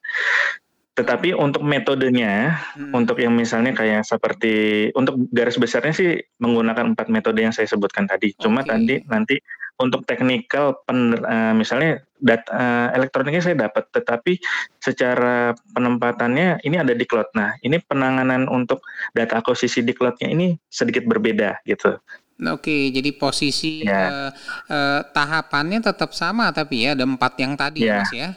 Tetapi 0.99 1.31
untuk 1.31 1.63
metodenya, 1.63 2.59
hmm. 2.75 2.91
untuk 2.91 3.23
yang 3.23 3.31
misalnya 3.31 3.71
kayak 3.71 4.03
seperti 4.03 4.89
untuk 4.99 5.31
garis 5.31 5.55
besarnya 5.55 5.95
sih 5.95 6.19
menggunakan 6.43 6.91
empat 6.91 7.07
metode 7.07 7.39
yang 7.39 7.55
saya 7.55 7.71
sebutkan 7.71 8.03
tadi. 8.03 8.35
Cuma 8.35 8.67
okay. 8.67 8.75
tadi 8.75 8.95
nanti 9.07 9.35
untuk 9.79 10.03
teknikal 10.03 10.75
pen, 10.83 11.15
uh, 11.23 11.55
misalnya 11.55 12.03
data 12.19 12.51
uh, 12.51 12.87
elektroniknya 12.99 13.39
saya 13.39 13.55
dapat, 13.55 13.87
tetapi 13.95 14.35
secara 14.83 15.55
penempatannya 15.71 16.59
ini 16.67 16.75
ada 16.75 16.91
di 16.91 17.07
cloud. 17.07 17.31
Nah, 17.31 17.55
ini 17.63 17.79
penanganan 17.79 18.51
untuk 18.51 18.83
data 19.15 19.39
akuisisi 19.39 19.79
di 19.87 19.95
cloudnya 19.95 20.27
ini 20.27 20.51
sedikit 20.67 21.07
berbeda 21.07 21.63
gitu. 21.63 21.95
Oke, 22.39 22.87
jadi 22.95 23.11
posisi 23.11 23.83
ya. 23.83 24.07
uh, 24.07 24.31
uh, 24.71 24.99
tahapannya 25.11 25.83
tetap 25.83 26.15
sama, 26.15 26.55
tapi 26.55 26.87
ya 26.87 26.95
ada 26.95 27.03
empat 27.03 27.35
yang 27.35 27.59
tadi, 27.59 27.83
ya. 27.83 27.99
mas 27.99 28.11
ya, 28.15 28.29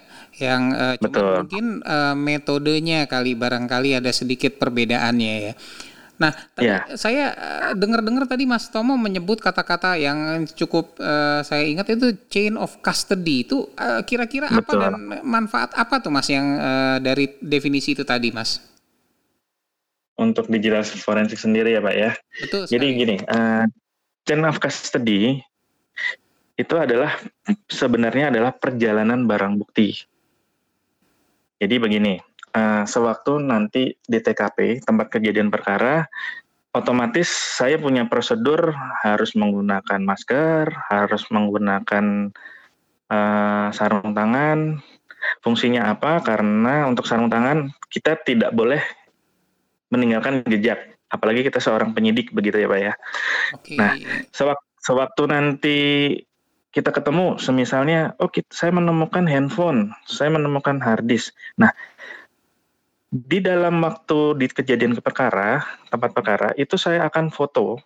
yang 0.42 0.74
uh, 0.74 0.94
cuma 0.98 1.46
mungkin 1.46 1.78
uh, 1.86 2.10
metodenya 2.18 3.06
kali 3.06 3.38
barangkali 3.38 4.02
ada 4.02 4.10
sedikit 4.10 4.58
perbedaannya 4.58 5.34
ya. 5.38 5.54
Nah, 6.18 6.34
ya. 6.58 6.86
saya 6.94 7.34
dengar-dengar 7.74 8.30
tadi 8.30 8.46
Mas 8.46 8.70
Tomo 8.70 8.94
menyebut 8.94 9.42
kata-kata 9.42 9.98
yang 9.98 10.46
cukup 10.54 10.94
uh, 11.02 11.42
saya 11.42 11.66
ingat 11.66 11.98
itu 11.98 12.14
chain 12.30 12.54
of 12.54 12.78
custody 12.78 13.42
itu 13.42 13.66
kira-kira 14.06 14.46
uh, 14.46 14.62
apa 14.62 14.72
dan 14.78 14.94
manfaat 15.26 15.74
apa 15.74 15.98
tuh 15.98 16.14
Mas 16.14 16.30
yang 16.30 16.46
uh, 16.62 17.02
dari 17.02 17.26
definisi 17.42 17.98
itu 17.98 18.06
tadi 18.06 18.30
Mas? 18.30 18.62
Untuk 20.14 20.46
digital 20.46 20.86
forensik 20.86 21.42
sendiri 21.42 21.74
ya 21.74 21.82
Pak 21.82 21.94
ya. 21.96 22.10
Betul. 22.38 22.70
Jadi 22.70 22.86
gini, 22.94 23.16
uh, 23.26 23.66
chain 24.22 24.42
of 24.46 24.58
custody 24.62 25.42
itu 26.54 26.74
adalah 26.76 27.16
sebenarnya 27.66 28.30
adalah 28.30 28.52
perjalanan 28.54 29.24
barang 29.26 29.58
bukti. 29.58 29.96
Jadi 31.58 31.74
begini, 31.78 32.14
uh, 32.54 32.84
sewaktu 32.84 33.38
nanti 33.40 33.94
di 33.98 34.18
TKP 34.18 34.82
tempat 34.84 35.10
kejadian 35.14 35.48
perkara, 35.48 36.06
otomatis 36.74 37.28
saya 37.30 37.78
punya 37.78 38.06
prosedur 38.06 38.74
harus 39.02 39.32
menggunakan 39.38 40.00
masker, 40.02 40.70
harus 40.90 41.22
menggunakan 41.30 42.30
uh, 43.08 43.68
sarung 43.72 44.12
tangan. 44.12 44.82
Fungsinya 45.38 45.94
apa? 45.94 46.18
Karena 46.20 46.90
untuk 46.90 47.06
sarung 47.06 47.30
tangan 47.30 47.70
kita 47.88 48.18
tidak 48.26 48.50
boleh 48.52 48.82
meninggalkan 49.94 50.42
jejak 50.50 50.91
apalagi 51.12 51.44
kita 51.44 51.60
seorang 51.60 51.92
penyidik 51.92 52.32
begitu 52.32 52.64
ya 52.64 52.68
pak 52.72 52.80
ya. 52.80 52.92
Okay. 53.60 53.76
Nah 53.76 53.92
sewaktu, 54.32 54.66
sewaktu 54.80 55.22
nanti 55.28 55.78
kita 56.72 56.88
ketemu, 56.88 57.36
semisalnya, 57.36 58.16
oh 58.16 58.32
kita, 58.32 58.48
saya 58.48 58.72
menemukan 58.72 59.28
handphone, 59.28 59.92
saya 60.08 60.32
menemukan 60.32 60.80
hard 60.80 61.04
disk. 61.04 61.36
Nah 61.60 61.68
di 63.12 63.44
dalam 63.44 63.84
waktu 63.84 64.40
di 64.40 64.48
kejadian 64.48 64.96
perkara, 65.04 65.60
tempat 65.92 66.16
perkara, 66.16 66.48
itu 66.56 66.80
saya 66.80 67.04
akan 67.12 67.28
foto 67.28 67.76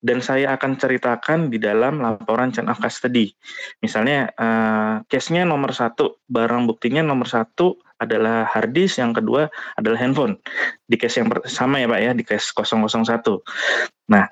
dan 0.00 0.24
saya 0.24 0.56
akan 0.56 0.80
ceritakan 0.80 1.52
di 1.52 1.60
dalam 1.60 2.00
laporan 2.00 2.48
chain 2.48 2.72
of 2.72 2.80
custody. 2.80 3.36
Misalnya, 3.84 4.32
uh, 4.36 5.04
case-nya 5.06 5.44
nomor 5.44 5.76
satu, 5.76 6.24
barang 6.28 6.64
buktinya 6.64 7.04
nomor 7.04 7.28
satu 7.28 7.76
adalah 8.00 8.48
hard 8.48 8.72
disk, 8.72 8.96
yang 8.96 9.12
kedua 9.12 9.52
adalah 9.76 10.00
handphone. 10.00 10.40
Di 10.88 10.96
case 10.96 11.20
yang 11.20 11.28
sama 11.44 11.84
ya 11.84 11.86
Pak 11.86 12.00
ya, 12.00 12.10
di 12.16 12.24
case 12.24 12.48
001. 12.56 13.44
Nah, 14.08 14.24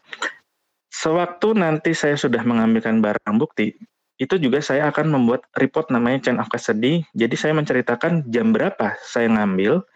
sewaktu 0.89 1.49
nanti 1.53 1.93
saya 1.93 2.17
sudah 2.17 2.41
mengambilkan 2.49 3.05
barang 3.05 3.37
bukti, 3.37 3.77
itu 4.19 4.35
juga 4.41 4.59
saya 4.59 4.91
akan 4.91 5.15
membuat 5.15 5.47
report 5.55 5.95
namanya 5.95 6.29
chain 6.29 6.43
of 6.43 6.51
custody. 6.51 7.07
Jadi 7.15 7.39
saya 7.39 7.55
menceritakan 7.55 8.27
jam 8.33 8.51
berapa 8.51 8.99
saya 9.05 9.31
ngambil, 9.31 9.87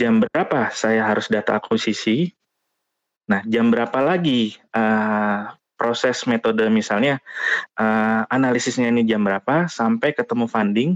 jam 0.00 0.24
berapa 0.24 0.72
saya 0.72 1.04
harus 1.04 1.28
data 1.28 1.60
akuisisi, 1.60 2.32
nah 3.30 3.46
jam 3.46 3.70
berapa 3.70 3.94
lagi 4.02 4.58
uh, 4.74 5.54
proses 5.78 6.26
metode 6.26 6.66
misalnya 6.66 7.22
uh, 7.78 8.26
analisisnya 8.26 8.90
ini 8.90 9.06
jam 9.06 9.22
berapa 9.22 9.70
sampai 9.70 10.12
ketemu 10.12 10.50
funding 10.50 10.90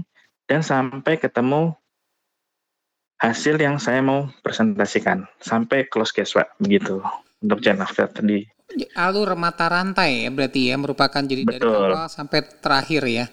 dan 0.45 0.61
sampai 0.61 1.17
ketemu 1.17 1.73
hasil 3.19 3.55
yang 3.57 3.81
saya 3.81 4.03
mau 4.03 4.29
presentasikan. 4.45 5.25
Sampai 5.39 5.87
close 5.87 6.13
case 6.13 6.35
pak. 6.35 6.53
Begitu. 6.59 7.01
Untuk 7.41 7.61
chain 7.61 7.81
of 7.81 7.91
tadi. 7.93 8.45
Alur 8.97 9.37
mata 9.37 9.69
rantai 9.69 10.25
ya 10.25 10.29
berarti 10.33 10.73
ya 10.73 10.75
merupakan 10.75 11.21
jadi 11.21 11.45
Betul. 11.45 11.61
dari 11.61 11.93
awal 11.93 12.09
sampai 12.09 12.39
terakhir 12.59 13.03
ya 13.05 13.25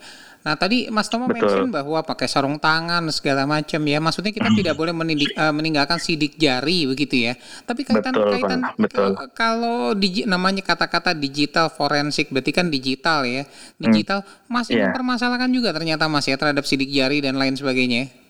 Nah 0.43 0.59
tadi 0.59 0.91
Mas 0.91 1.07
Tomo 1.07 1.31
mention 1.31 1.71
bahwa 1.71 2.03
pakai 2.03 2.27
sarung 2.27 2.59
tangan 2.59 3.07
segala 3.15 3.47
macam 3.47 3.79
ya, 3.79 3.99
maksudnya 4.03 4.35
kita 4.35 4.51
hmm. 4.51 4.59
tidak 4.59 4.75
boleh 4.75 4.91
menindik, 4.91 5.31
uh, 5.39 5.55
meninggalkan 5.55 6.03
sidik 6.03 6.35
jari 6.35 6.91
begitu 6.91 7.31
ya. 7.31 7.39
Tapi 7.63 7.87
kaitan 7.87 8.11
betul, 8.11 8.31
kaitan 8.35 8.61
Betul. 8.75 9.11
kalau 9.39 9.95
digi, 9.95 10.27
namanya 10.27 10.67
kata-kata 10.67 11.15
digital 11.15 11.71
forensik 11.71 12.35
berarti 12.35 12.51
kan 12.51 12.67
digital 12.69 13.23
ya, 13.23 13.47
digital 13.79 14.27
hmm. 14.27 14.51
masih 14.51 14.75
yeah. 14.83 14.91
mempermasalahkan 14.91 15.51
juga 15.55 15.71
ternyata 15.71 16.11
Mas 16.11 16.27
ya 16.27 16.35
terhadap 16.35 16.67
sidik 16.67 16.91
jari 16.91 17.23
dan 17.23 17.39
lain 17.39 17.55
sebagainya. 17.55 18.11
Ya? 18.11 18.23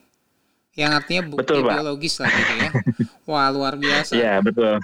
yang 0.73 0.97
artinya 0.97 1.23
bukti 1.29 1.53
betul, 1.53 1.69
biologis 1.69 2.17
lah 2.17 2.33
gitu 2.33 2.55
ya. 2.57 2.71
Wah 3.29 3.49
luar 3.53 3.77
biasa. 3.77 4.17
Iya 4.17 4.41
betul. 4.41 4.81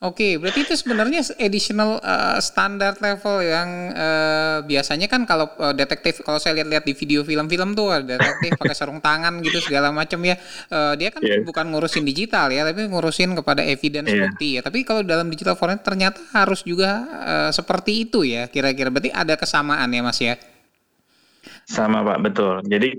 Oke, 0.00 0.40
berarti 0.40 0.64
itu 0.64 0.72
sebenarnya 0.80 1.20
additional 1.36 2.00
uh, 2.00 2.40
standar 2.40 2.96
level 3.04 3.44
yang 3.44 3.92
uh, 3.92 4.64
biasanya 4.64 5.12
kan 5.12 5.28
kalau 5.28 5.52
uh, 5.60 5.76
detektif 5.76 6.24
kalau 6.24 6.40
saya 6.40 6.56
lihat-lihat 6.56 6.88
di 6.88 6.96
video 6.96 7.20
film-film 7.20 7.76
tuh 7.76 7.92
ada 7.92 8.16
detektif 8.16 8.56
pakai 8.56 8.72
sarung 8.72 9.04
tangan 9.04 9.44
gitu 9.44 9.60
segala 9.60 9.92
macam 9.92 10.24
ya. 10.24 10.40
Uh, 10.72 10.96
dia 10.96 11.12
kan 11.12 11.20
yeah. 11.20 11.44
bukan 11.44 11.68
ngurusin 11.68 12.08
digital 12.08 12.48
ya, 12.48 12.64
tapi 12.64 12.88
ngurusin 12.88 13.36
kepada 13.36 13.60
evidence 13.60 14.08
yeah. 14.08 14.24
bukti 14.24 14.48
ya. 14.56 14.64
Tapi 14.64 14.88
kalau 14.88 15.04
dalam 15.04 15.28
digital 15.28 15.52
forensik 15.52 15.84
ternyata 15.84 16.16
harus 16.32 16.64
juga 16.64 17.04
uh, 17.04 17.50
seperti 17.52 18.08
itu 18.08 18.24
ya. 18.24 18.48
Kira-kira 18.48 18.88
berarti 18.88 19.12
ada 19.12 19.36
kesamaan 19.36 19.92
ya 19.92 20.00
Mas 20.00 20.16
ya. 20.16 20.40
Sama 21.68 22.00
Pak, 22.00 22.24
betul. 22.24 22.64
Jadi 22.64 22.96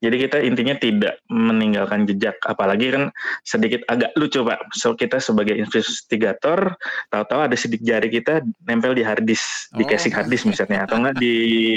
jadi 0.00 0.16
kita 0.28 0.36
intinya 0.44 0.76
tidak 0.76 1.14
meninggalkan 1.32 2.04
jejak, 2.04 2.36
apalagi 2.44 2.92
kan 2.92 3.04
sedikit 3.44 3.80
agak 3.88 4.12
lucu 4.16 4.44
pak. 4.44 4.60
So 4.76 4.92
kita 4.92 5.20
sebagai 5.20 5.56
investigator 5.56 6.76
tahu-tahu 7.08 7.40
ada 7.48 7.56
sidik 7.56 7.80
jari 7.80 8.12
kita 8.12 8.44
nempel 8.68 8.92
di 8.92 9.04
hard 9.04 9.24
disk, 9.24 9.72
oh. 9.72 9.80
di 9.80 9.84
casing 9.88 10.12
hard 10.12 10.28
disk 10.28 10.44
misalnya, 10.44 10.84
atau 10.84 11.00
enggak 11.00 11.16
di 11.16 11.76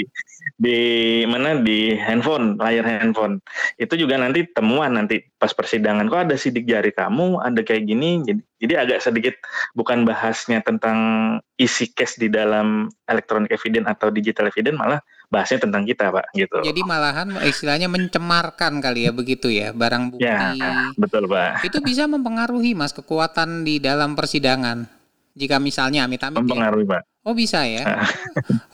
di 0.60 0.78
mana 1.24 1.60
di 1.60 1.96
handphone, 1.96 2.60
layar 2.60 2.84
handphone. 2.84 3.40
Itu 3.80 3.96
juga 3.96 4.20
nanti 4.20 4.44
temuan 4.52 4.96
nanti 4.96 5.24
pas 5.40 5.52
persidangan. 5.52 6.08
Kok 6.08 6.22
ada 6.28 6.36
sidik 6.36 6.68
jari 6.68 6.92
kamu, 6.92 7.40
ada 7.40 7.60
kayak 7.64 7.88
gini. 7.88 8.20
Jadi, 8.24 8.40
jadi 8.60 8.74
agak 8.84 9.00
sedikit 9.00 9.34
bukan 9.72 10.04
bahasnya 10.04 10.60
tentang 10.60 10.98
isi 11.56 11.88
case 11.92 12.20
di 12.20 12.28
dalam 12.28 12.88
electronic 13.08 13.52
evidence 13.52 13.88
atau 13.88 14.08
digital 14.12 14.48
evidence, 14.48 14.76
malah 14.76 15.00
bahasnya 15.34 15.66
tentang 15.66 15.82
kita 15.82 16.14
pak 16.14 16.30
gitu. 16.38 16.62
Jadi 16.62 16.80
malahan 16.86 17.34
istilahnya 17.42 17.90
mencemarkan 17.90 18.78
kali 18.78 19.10
ya 19.10 19.12
begitu 19.12 19.50
ya 19.50 19.74
barang 19.74 20.14
bukti. 20.14 20.30
Ya, 20.30 20.94
betul 20.94 21.26
pak. 21.26 21.66
Itu 21.66 21.82
bisa 21.82 22.06
mempengaruhi 22.06 22.78
mas 22.78 22.94
kekuatan 22.94 23.66
di 23.66 23.82
dalam 23.82 24.14
persidangan. 24.14 24.86
Jika 25.34 25.58
misalnya 25.58 26.06
amit-amit 26.06 26.38
ya. 26.38 26.42
mempengaruhi 26.46 26.86
ya. 26.86 26.92
pak. 26.94 27.02
Oh 27.26 27.34
bisa 27.34 27.66
ya. 27.66 27.82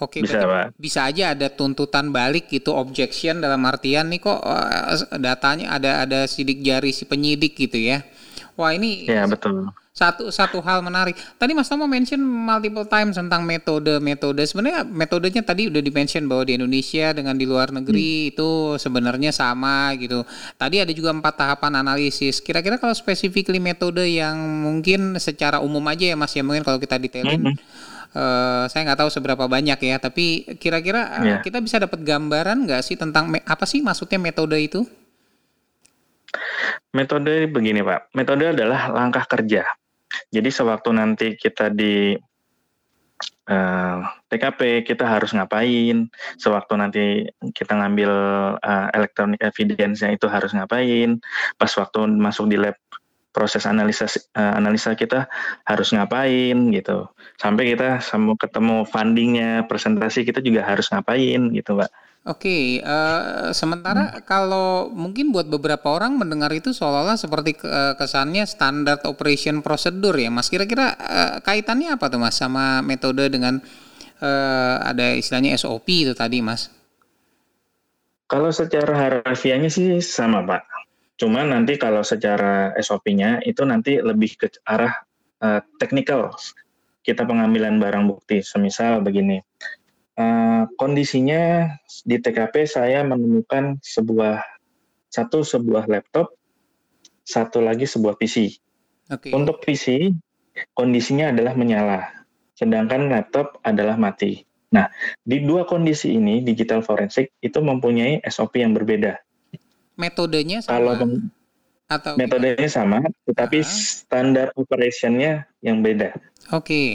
Oke 0.04 0.20
bisa 0.20 0.44
pak. 0.44 0.76
Bisa 0.76 1.08
aja 1.08 1.32
ada 1.32 1.48
tuntutan 1.48 2.12
balik 2.12 2.52
gitu 2.52 2.76
objection 2.76 3.40
dalam 3.40 3.64
artian 3.64 4.12
nih 4.12 4.20
kok 4.20 4.44
uh, 4.44 5.16
datanya 5.16 5.80
ada 5.80 6.04
ada 6.04 6.20
sidik 6.28 6.60
jari 6.60 6.92
si 6.92 7.08
penyidik 7.08 7.56
gitu 7.56 7.80
ya. 7.80 8.04
Wah 8.60 8.76
ini. 8.76 9.08
Ya 9.08 9.24
betul 9.24 9.72
satu 9.90 10.32
satu 10.32 10.58
hal 10.64 10.80
menarik. 10.80 11.12
Tadi 11.36 11.52
Mas 11.52 11.68
Tomo 11.68 11.84
mention 11.84 12.22
multiple 12.22 12.88
times 12.88 13.20
tentang 13.20 13.44
metode-metode. 13.44 14.40
Sebenarnya 14.48 14.86
metodenya 14.88 15.42
tadi 15.44 15.68
udah 15.68 15.82
di-mention 15.84 16.24
bahwa 16.24 16.48
di 16.48 16.56
Indonesia 16.56 17.12
dengan 17.12 17.36
di 17.36 17.44
luar 17.44 17.68
negeri 17.74 18.30
hmm. 18.30 18.30
itu 18.32 18.50
sebenarnya 18.80 19.34
sama 19.34 19.92
gitu. 20.00 20.24
Tadi 20.56 20.80
ada 20.80 20.92
juga 20.96 21.12
empat 21.12 21.34
tahapan 21.36 21.84
analisis. 21.84 22.40
Kira-kira 22.40 22.80
kalau 22.80 22.96
specifically 22.96 23.60
metode 23.60 24.06
yang 24.08 24.40
mungkin 24.40 25.20
secara 25.20 25.60
umum 25.60 25.84
aja 25.90 26.08
ya 26.08 26.16
Mas 26.16 26.32
ya 26.32 26.40
mungkin 26.40 26.64
kalau 26.64 26.80
kita 26.80 26.96
detailin 26.96 27.52
hmm. 27.52 27.58
Uh, 28.10 28.66
saya 28.66 28.90
nggak 28.90 29.06
tahu 29.06 29.10
seberapa 29.14 29.46
banyak 29.46 29.78
ya, 29.86 30.02
tapi 30.02 30.42
kira-kira 30.58 31.22
yeah. 31.22 31.38
uh, 31.38 31.46
kita 31.46 31.62
bisa 31.62 31.78
dapat 31.78 32.02
gambaran 32.02 32.66
nggak 32.66 32.82
sih 32.82 32.98
tentang 32.98 33.30
apa 33.46 33.62
sih 33.70 33.86
maksudnya 33.86 34.18
metode 34.18 34.58
itu? 34.58 34.82
Metode 36.90 37.46
begini 37.46 37.86
Pak, 37.86 38.14
metode 38.18 38.50
adalah 38.50 38.90
langkah 38.90 39.22
kerja 39.26 39.62
jadi 40.30 40.50
sewaktu 40.50 40.90
nanti 40.94 41.26
kita 41.38 41.70
di 41.70 42.14
uh, 42.14 43.50
eh, 43.50 43.98
TKP 44.30 44.82
kita 44.86 45.06
harus 45.06 45.30
ngapain, 45.34 46.10
sewaktu 46.38 46.72
nanti 46.78 47.04
kita 47.54 47.78
ngambil 47.78 48.12
uh, 48.58 48.88
electronic 48.94 49.42
evidence-nya 49.42 50.14
itu 50.14 50.26
harus 50.26 50.54
ngapain, 50.54 51.18
pas 51.58 51.70
waktu 51.78 51.98
masuk 52.10 52.50
di 52.50 52.58
lab 52.58 52.76
proses 53.30 53.62
analisa 53.62 54.10
uh, 54.34 54.58
analisa 54.58 54.98
kita 54.98 55.30
harus 55.62 55.94
ngapain 55.94 56.58
gitu. 56.74 57.06
Sampai 57.38 57.70
kita 57.70 58.02
sama 58.02 58.34
ketemu 58.34 58.82
fundingnya, 58.90 59.50
presentasi 59.70 60.26
kita 60.26 60.42
juga 60.42 60.66
harus 60.66 60.90
ngapain 60.90 61.54
gitu, 61.54 61.78
Mbak. 61.78 61.90
Oke, 62.20 62.84
uh, 62.84 63.48
sementara 63.56 64.12
hmm. 64.12 64.28
kalau 64.28 64.92
mungkin 64.92 65.32
buat 65.32 65.48
beberapa 65.48 65.88
orang 65.88 66.20
mendengar 66.20 66.52
itu 66.52 66.68
seolah-olah 66.68 67.16
seperti 67.16 67.56
uh, 67.64 67.96
kesannya 67.96 68.44
standar 68.44 69.00
operation 69.08 69.64
prosedur 69.64 70.12
ya, 70.20 70.28
Mas. 70.28 70.52
Kira-kira 70.52 70.92
uh, 71.00 71.32
kaitannya 71.40 71.96
apa 71.96 72.12
tuh, 72.12 72.20
Mas, 72.20 72.36
sama 72.36 72.84
metode 72.84 73.24
dengan 73.32 73.56
uh, 74.20 74.76
ada 74.84 75.16
istilahnya 75.16 75.56
SOP 75.56 75.88
itu 76.04 76.12
tadi, 76.12 76.44
Mas? 76.44 76.68
Kalau 78.28 78.52
secara 78.52 78.92
harafiahnya 78.92 79.72
sih 79.72 79.96
sama, 80.04 80.44
Pak. 80.44 80.68
Cuma 81.16 81.40
nanti 81.48 81.80
kalau 81.80 82.04
secara 82.04 82.76
SOP-nya 82.76 83.40
itu 83.48 83.64
nanti 83.64 83.96
lebih 83.96 84.36
ke 84.36 84.60
arah 84.68 84.92
uh, 85.40 85.64
teknikal. 85.80 86.36
Kita 87.00 87.24
pengambilan 87.24 87.80
barang 87.80 88.12
bukti, 88.12 88.44
semisal 88.44 89.00
begini 89.00 89.40
Uh, 90.20 90.68
kondisinya 90.76 91.72
di 92.04 92.20
TKP 92.20 92.68
saya 92.68 93.00
menemukan 93.00 93.80
sebuah 93.80 94.44
satu 95.08 95.40
sebuah 95.40 95.88
laptop, 95.88 96.36
satu 97.24 97.64
lagi 97.64 97.88
sebuah 97.88 98.20
PC. 98.20 98.60
Okay. 99.08 99.32
Untuk 99.32 99.64
PC 99.64 100.12
kondisinya 100.76 101.32
adalah 101.32 101.56
menyala, 101.56 102.04
sedangkan 102.52 103.08
laptop 103.08 103.64
adalah 103.64 103.96
mati. 103.96 104.44
Nah, 104.76 104.92
di 105.24 105.40
dua 105.40 105.64
kondisi 105.64 106.12
ini 106.12 106.44
digital 106.44 106.84
forensik 106.84 107.32
itu 107.40 107.56
mempunyai 107.64 108.20
SOP 108.28 108.60
yang 108.60 108.76
berbeda. 108.76 109.16
Metodenya 109.96 110.60
sama? 110.60 110.76
Kalau 110.76 110.94
atau 111.90 112.12
metodenya 112.14 112.68
gimana? 112.68 112.76
sama, 112.76 112.98
tetapi 113.24 113.64
uh 113.64 113.66
-huh. 113.66 113.72
standar 113.72 114.46
operationnya 114.54 115.48
yang 115.64 115.80
beda. 115.80 116.12
Oke. 116.52 116.68
Okay. 116.68 116.90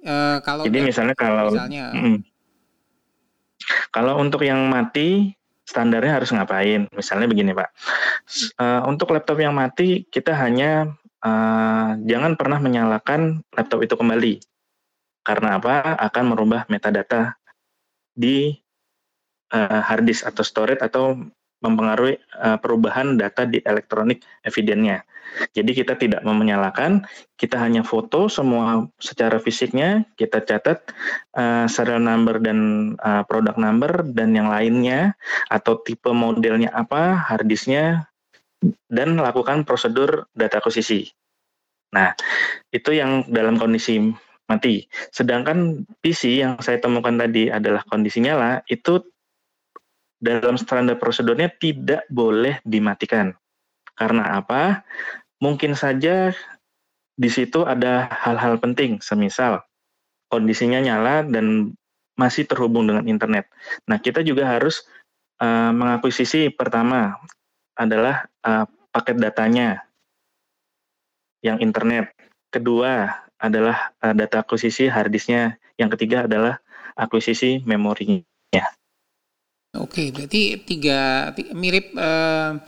Uh, 0.00 0.40
kalau 0.40 0.64
Jadi 0.64 0.78
misalnya 0.80 1.12
kalau 1.12 1.52
misalnya, 1.52 1.92
mm, 1.92 2.16
kalau 3.92 4.16
untuk 4.16 4.40
yang 4.46 4.64
mati 4.72 5.36
standarnya 5.68 6.16
harus 6.20 6.32
ngapain? 6.32 6.88
Misalnya 6.96 7.28
begini 7.28 7.52
Pak, 7.52 7.68
uh, 8.56 8.80
untuk 8.88 9.12
laptop 9.12 9.38
yang 9.44 9.52
mati 9.52 10.08
kita 10.08 10.32
hanya 10.32 10.88
uh, 11.20 12.00
jangan 12.04 12.34
pernah 12.34 12.58
menyalakan 12.58 13.44
laptop 13.52 13.84
itu 13.84 13.94
kembali. 13.96 14.40
Karena 15.20 15.60
apa? 15.60 16.00
Akan 16.00 16.32
merubah 16.32 16.64
metadata 16.72 17.36
di 18.16 18.56
uh, 19.52 19.80
hard 19.84 20.08
disk 20.08 20.24
atau 20.24 20.40
storage 20.40 20.80
atau 20.80 21.18
mempengaruhi 21.60 22.16
uh, 22.40 22.56
perubahan 22.60 23.16
data 23.20 23.44
di 23.44 23.60
elektronik 23.64 24.24
evidennya. 24.44 25.04
Jadi 25.54 25.70
kita 25.78 25.94
tidak 25.94 26.26
menyalakan, 26.26 27.06
kita 27.38 27.54
hanya 27.62 27.86
foto 27.86 28.26
semua 28.26 28.90
secara 28.98 29.38
fisiknya, 29.38 30.02
kita 30.18 30.42
catat 30.42 30.90
uh, 31.38 31.70
serial 31.70 32.02
number 32.02 32.42
dan 32.42 32.92
uh, 32.98 33.22
product 33.22 33.54
number 33.54 34.02
dan 34.10 34.34
yang 34.34 34.50
lainnya 34.50 35.14
atau 35.46 35.78
tipe 35.86 36.10
modelnya 36.10 36.74
apa, 36.74 37.14
harddisknya 37.30 38.10
dan 38.90 39.16
lakukan 39.16 39.62
prosedur 39.62 40.26
data 40.34 40.58
akuisisi. 40.58 41.08
Nah, 41.94 42.14
itu 42.70 42.90
yang 42.94 43.26
dalam 43.30 43.58
kondisi 43.58 43.98
mati. 44.50 44.86
Sedangkan 45.14 45.86
PC 46.02 46.42
yang 46.42 46.58
saya 46.58 46.82
temukan 46.82 47.14
tadi 47.14 47.46
adalah 47.50 47.86
kondisi 47.86 48.18
nyala, 48.18 48.66
itu 48.66 48.98
dalam 50.20 50.60
standar 50.60 51.00
prosedurnya 51.00 51.48
tidak 51.56 52.04
boleh 52.12 52.60
dimatikan. 52.62 53.32
Karena 53.96 54.38
apa? 54.38 54.84
Mungkin 55.40 55.72
saja 55.72 56.36
di 57.16 57.28
situ 57.32 57.64
ada 57.64 58.08
hal-hal 58.12 58.60
penting, 58.60 59.00
semisal 59.00 59.64
kondisinya 60.30 60.78
nyala 60.78 61.26
dan 61.26 61.74
masih 62.14 62.46
terhubung 62.46 62.86
dengan 62.86 63.04
internet. 63.10 63.50
Nah, 63.90 63.98
kita 63.98 64.22
juga 64.22 64.46
harus 64.46 64.86
uh, 65.42 65.74
mengakuisisi 65.74 66.54
pertama 66.54 67.18
adalah 67.74 68.30
uh, 68.46 68.64
paket 68.94 69.18
datanya 69.18 69.82
yang 71.42 71.58
internet. 71.58 72.14
Kedua 72.54 73.10
adalah 73.42 73.90
uh, 74.00 74.14
data 74.14 74.46
akuisisi 74.46 74.86
harddisknya. 74.86 75.58
Yang 75.74 75.98
ketiga 75.98 76.30
adalah 76.30 76.62
akuisisi 76.94 77.66
memorinya. 77.66 78.64
Oke, 79.78 80.10
berarti 80.10 80.58
tiga, 80.66 81.30
mirip 81.54 81.94
uh, 81.94 82.58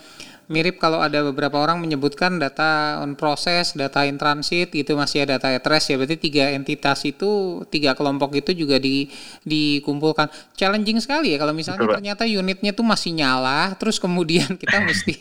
mirip 0.52 0.76
kalau 0.76 1.00
ada 1.00 1.24
beberapa 1.24 1.56
orang 1.56 1.80
menyebutkan 1.80 2.36
data 2.36 3.00
on 3.00 3.16
process, 3.16 3.72
data 3.72 4.04
in 4.04 4.20
transit 4.20 4.68
gitu 4.68 4.94
masih 4.94 5.24
ada 5.24 5.40
data 5.40 5.48
at 5.50 5.64
rest 5.64 5.90
ya. 5.90 5.96
Berarti 5.96 6.20
tiga 6.20 6.52
entitas 6.52 7.02
itu, 7.08 7.62
tiga 7.72 7.96
kelompok 7.96 8.36
itu 8.36 8.52
juga 8.52 8.76
di 8.76 9.08
dikumpulkan. 9.48 10.28
Challenging 10.54 11.00
sekali 11.00 11.34
ya 11.34 11.42
kalau 11.42 11.56
misalnya 11.56 11.82
Betul. 11.88 11.96
ternyata 11.98 12.22
unitnya 12.28 12.70
tuh 12.76 12.86
masih 12.86 13.16
nyala, 13.16 13.74
terus 13.80 13.96
kemudian 13.96 14.54
kita 14.60 14.82
mesti 14.88 15.16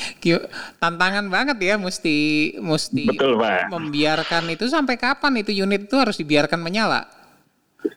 tantangan 0.82 1.28
banget 1.28 1.58
ya, 1.60 1.74
mesti 1.76 2.16
mesti 2.58 3.04
Betul, 3.12 3.36
Pak. 3.38 3.70
membiarkan 3.70 4.42
itu 4.50 4.66
sampai 4.66 4.96
kapan 4.96 5.44
itu 5.44 5.52
unit 5.52 5.86
itu 5.86 5.96
harus 6.00 6.16
dibiarkan 6.16 6.58
menyala? 6.58 7.06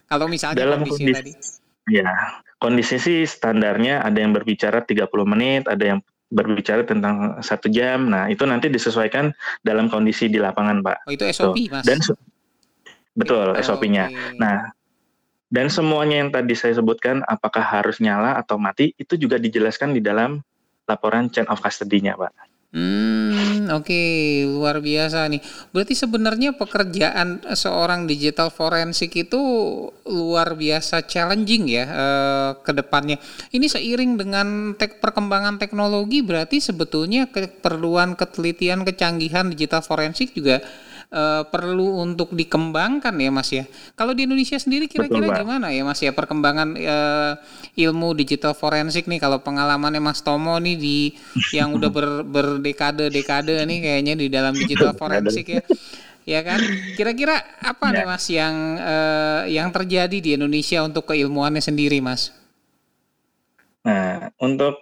Kalau 0.06 0.30
misalnya 0.30 0.62
Dalam 0.62 0.86
kondisi, 0.86 1.10
kondisi 1.10 1.15
tadi. 1.15 1.34
Ya, 1.89 2.13
kondisi 2.60 3.00
sih 3.00 3.24
standarnya 3.24 4.04
ada 4.04 4.19
yang 4.19 4.36
berbicara 4.36 4.84
30 4.84 5.08
menit, 5.26 5.65
ada 5.65 5.95
yang 5.95 6.00
berbicara 6.30 6.86
tentang 6.86 7.41
satu 7.41 7.72
jam. 7.72 8.12
Nah 8.12 8.30
itu 8.30 8.45
nanti 8.45 8.69
disesuaikan 8.69 9.34
dalam 9.65 9.89
kondisi 9.89 10.30
di 10.30 10.38
lapangan, 10.38 10.86
Pak. 10.86 10.98
Oh 11.10 11.12
itu 11.15 11.26
SOP, 11.34 11.58
Tuh. 11.58 11.74
Mas. 11.74 11.86
Dan 11.88 11.98
betul 13.17 13.56
oh, 13.56 13.58
SOP-nya. 13.58 14.12
Okay. 14.12 14.38
Nah 14.38 14.69
dan 15.50 15.65
semuanya 15.74 16.22
yang 16.22 16.30
tadi 16.30 16.54
saya 16.54 16.78
sebutkan, 16.78 17.26
apakah 17.26 17.65
harus 17.65 17.98
nyala 17.98 18.38
atau 18.38 18.62
mati, 18.62 18.93
itu 19.02 19.17
juga 19.17 19.41
dijelaskan 19.41 19.98
di 19.98 20.02
dalam 20.02 20.38
laporan 20.86 21.34
chain 21.34 21.50
of 21.50 21.58
custody-nya, 21.58 22.13
Pak. 22.13 22.32
Hmm, 22.69 23.34
oke, 23.69 24.01
luar 24.49 24.82
biasa 24.82 25.29
nih. 25.29 25.41
Berarti 25.69 25.93
sebenarnya 25.93 26.58
pekerjaan 26.58 27.45
seorang 27.53 28.10
digital 28.10 28.49
forensik 28.49 29.13
itu 29.15 29.39
luar 30.10 30.58
biasa 30.58 31.05
challenging 31.05 31.69
ya 31.69 31.86
eh, 31.86 32.51
ke 32.62 32.71
depannya. 32.73 33.21
Ini 33.53 33.65
seiring 33.69 34.17
dengan 34.17 34.47
tek 34.75 34.97
perkembangan 34.97 35.62
teknologi 35.62 36.25
berarti 36.25 36.58
sebetulnya 36.60 37.29
keperluan 37.29 38.17
ketelitian 38.17 38.84
kecanggihan 38.84 39.47
digital 39.53 39.86
forensik 39.86 40.34
juga 40.34 40.62
uh, 41.13 41.43
perlu 41.45 42.02
untuk 42.02 42.34
dikembangkan 42.34 43.13
ya 43.17 43.32
Mas 43.34 43.50
ya. 43.50 43.65
Kalau 43.98 44.13
di 44.13 44.26
Indonesia 44.26 44.58
sendiri 44.58 44.86
kira-kira 44.86 45.41
gimana 45.41 45.74
ya 45.74 45.84
Mas 45.86 46.00
ya 46.02 46.13
perkembangan 46.13 46.78
uh, 46.78 47.34
ilmu 47.78 48.13
digital 48.17 48.54
forensik 48.54 49.10
nih 49.10 49.22
kalau 49.22 49.41
pengalamannya 49.41 50.02
Mas 50.02 50.22
Tomo 50.22 50.58
nih 50.58 50.78
di 50.78 50.98
yang 51.58 51.74
udah 51.76 51.89
ber, 51.89 52.08
berdekade-dekade 52.26 53.62
nih 53.65 53.80
kayaknya 53.82 54.13
di 54.17 54.28
dalam 54.30 54.54
digital 54.56 54.93
forensik 54.98 55.45
ya. 55.50 55.62
Ya 56.28 56.45
kan? 56.45 56.62
Kira-kira 56.93 57.41
apa 57.58 57.89
ya. 57.89 57.93
nih 58.02 58.06
Mas 58.06 58.26
yang 58.30 58.56
uh, 58.78 59.43
yang 59.50 59.74
terjadi 59.74 60.17
di 60.22 60.38
Indonesia 60.38 60.86
untuk 60.86 61.10
keilmuannya 61.10 61.63
sendiri 61.63 61.98
Mas? 62.06 62.30
Nah, 63.82 64.30
untuk 64.38 64.78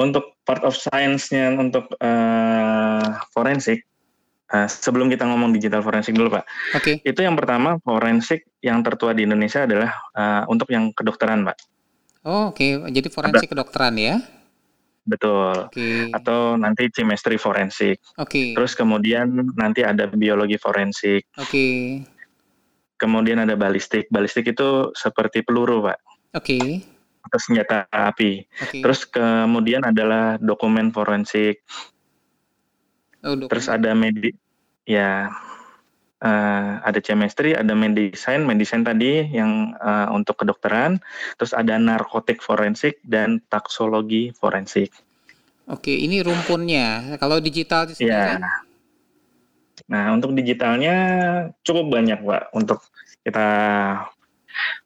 untuk 0.00 0.40
part 0.48 0.64
of 0.64 0.74
science-nya 0.74 1.54
untuk 1.60 1.92
uh, 2.00 3.20
forensik 3.36 3.84
Uh, 4.50 4.66
sebelum 4.66 5.06
kita 5.06 5.22
ngomong 5.30 5.54
digital 5.54 5.78
forensik 5.78 6.18
dulu 6.18 6.34
Pak. 6.34 6.44
Oke. 6.74 6.82
Okay. 6.82 6.94
Itu 7.06 7.22
yang 7.22 7.38
pertama 7.38 7.78
forensik 7.86 8.50
yang 8.58 8.82
tertua 8.82 9.14
di 9.14 9.22
Indonesia 9.22 9.62
adalah 9.62 9.94
uh, 10.10 10.42
untuk 10.50 10.74
yang 10.74 10.90
kedokteran 10.90 11.46
Pak. 11.46 11.56
Oh 12.26 12.52
oke, 12.52 12.60
okay. 12.60 12.76
jadi 12.92 13.08
forensik 13.08 13.48
Ada. 13.48 13.52
kedokteran 13.56 13.94
ya? 13.96 14.20
Betul. 15.08 15.70
Okay. 15.72 16.12
Atau 16.12 16.60
nanti 16.60 16.92
chemistry 16.92 17.40
forensik. 17.40 18.02
Oke. 18.20 18.28
Okay. 18.28 18.48
Terus 18.52 18.72
kemudian 18.76 19.54
nanti 19.56 19.80
ada 19.86 20.06
biologi 20.10 20.60
forensik. 20.60 21.26
Oke. 21.40 21.48
Okay. 21.48 21.78
Kemudian 23.00 23.40
ada 23.40 23.56
balistik. 23.56 24.06
Balistik 24.12 24.52
itu 24.52 24.92
seperti 24.92 25.40
peluru 25.40 25.88
Pak. 25.88 25.98
Oke. 26.36 26.58
Okay. 26.58 26.66
Atau 27.24 27.38
senjata 27.40 27.88
api. 27.88 28.44
Okay. 28.68 28.80
Terus 28.84 29.08
kemudian 29.08 29.88
adalah 29.88 30.36
dokumen 30.36 30.92
forensik. 30.92 31.64
Oh, 33.20 33.36
Terus 33.36 33.66
ada 33.68 33.92
medi 33.92 34.32
ya 34.88 35.28
uh, 36.24 36.70
ada 36.84 36.98
chemistry, 37.00 37.56
ada 37.56 37.72
medicine, 37.72 38.44
medicine 38.44 38.84
tadi 38.84 39.28
yang 39.28 39.76
uh, 39.80 40.08
untuk 40.12 40.40
kedokteran, 40.40 41.00
terus 41.40 41.56
ada 41.56 41.76
narkotik 41.80 42.40
forensik 42.44 43.00
dan 43.04 43.40
taksologi 43.48 44.32
forensik. 44.36 44.92
Oke, 45.70 45.94
ini 45.94 46.18
rumpunnya. 46.20 47.14
Kalau 47.22 47.38
digital 47.38 47.86
ya. 47.96 48.42
Nah, 49.90 50.04
untuk 50.14 50.34
digitalnya 50.34 50.94
cukup 51.62 51.94
banyak, 51.94 52.22
Pak. 52.22 52.54
Untuk 52.54 52.82
kita 53.22 53.48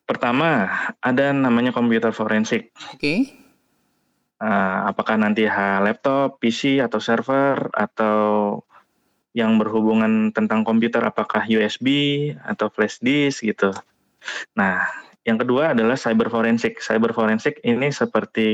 pertama 0.05 0.69
ada 1.01 1.33
namanya 1.33 1.73
komputer 1.73 2.13
forensik. 2.13 2.69
Oke. 2.93 3.44
Uh, 4.45 4.93
apakah 4.93 5.17
nanti 5.17 5.49
laptop, 5.81 6.37
PC 6.37 6.77
atau 6.77 7.01
server 7.01 7.73
atau 7.73 8.61
yang 9.33 9.57
berhubungan 9.57 10.29
tentang 10.29 10.61
komputer 10.61 11.01
apakah 11.01 11.49
USB 11.49 11.89
atau 12.45 12.69
flash 12.69 13.01
disk 13.01 13.41
gitu. 13.41 13.73
Nah, 14.53 14.85
yang 15.25 15.41
kedua 15.41 15.73
adalah 15.73 15.97
cyber 15.97 16.29
forensik. 16.29 16.77
Cyber 16.77 17.09
forensik 17.09 17.57
ini 17.65 17.89
seperti 17.89 18.49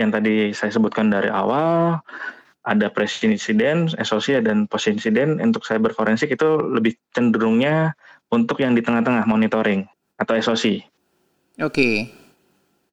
yang 0.00 0.08
tadi 0.08 0.56
saya 0.56 0.72
sebutkan 0.72 1.12
dari 1.12 1.28
awal, 1.28 2.00
ada 2.64 2.88
pre-incident, 2.88 3.92
associate 4.00 4.48
dan 4.48 4.64
post-incident. 4.64 5.36
Untuk 5.44 5.68
cyber 5.68 5.92
forensik 5.92 6.32
itu 6.32 6.48
lebih 6.72 6.96
cenderungnya 7.12 7.92
untuk 8.32 8.56
yang 8.64 8.72
di 8.72 8.80
tengah-tengah 8.80 9.28
monitoring 9.28 9.84
atau 10.16 10.32
SOC. 10.32 10.80
Oke. 11.60 11.68
Okay. 11.68 12.21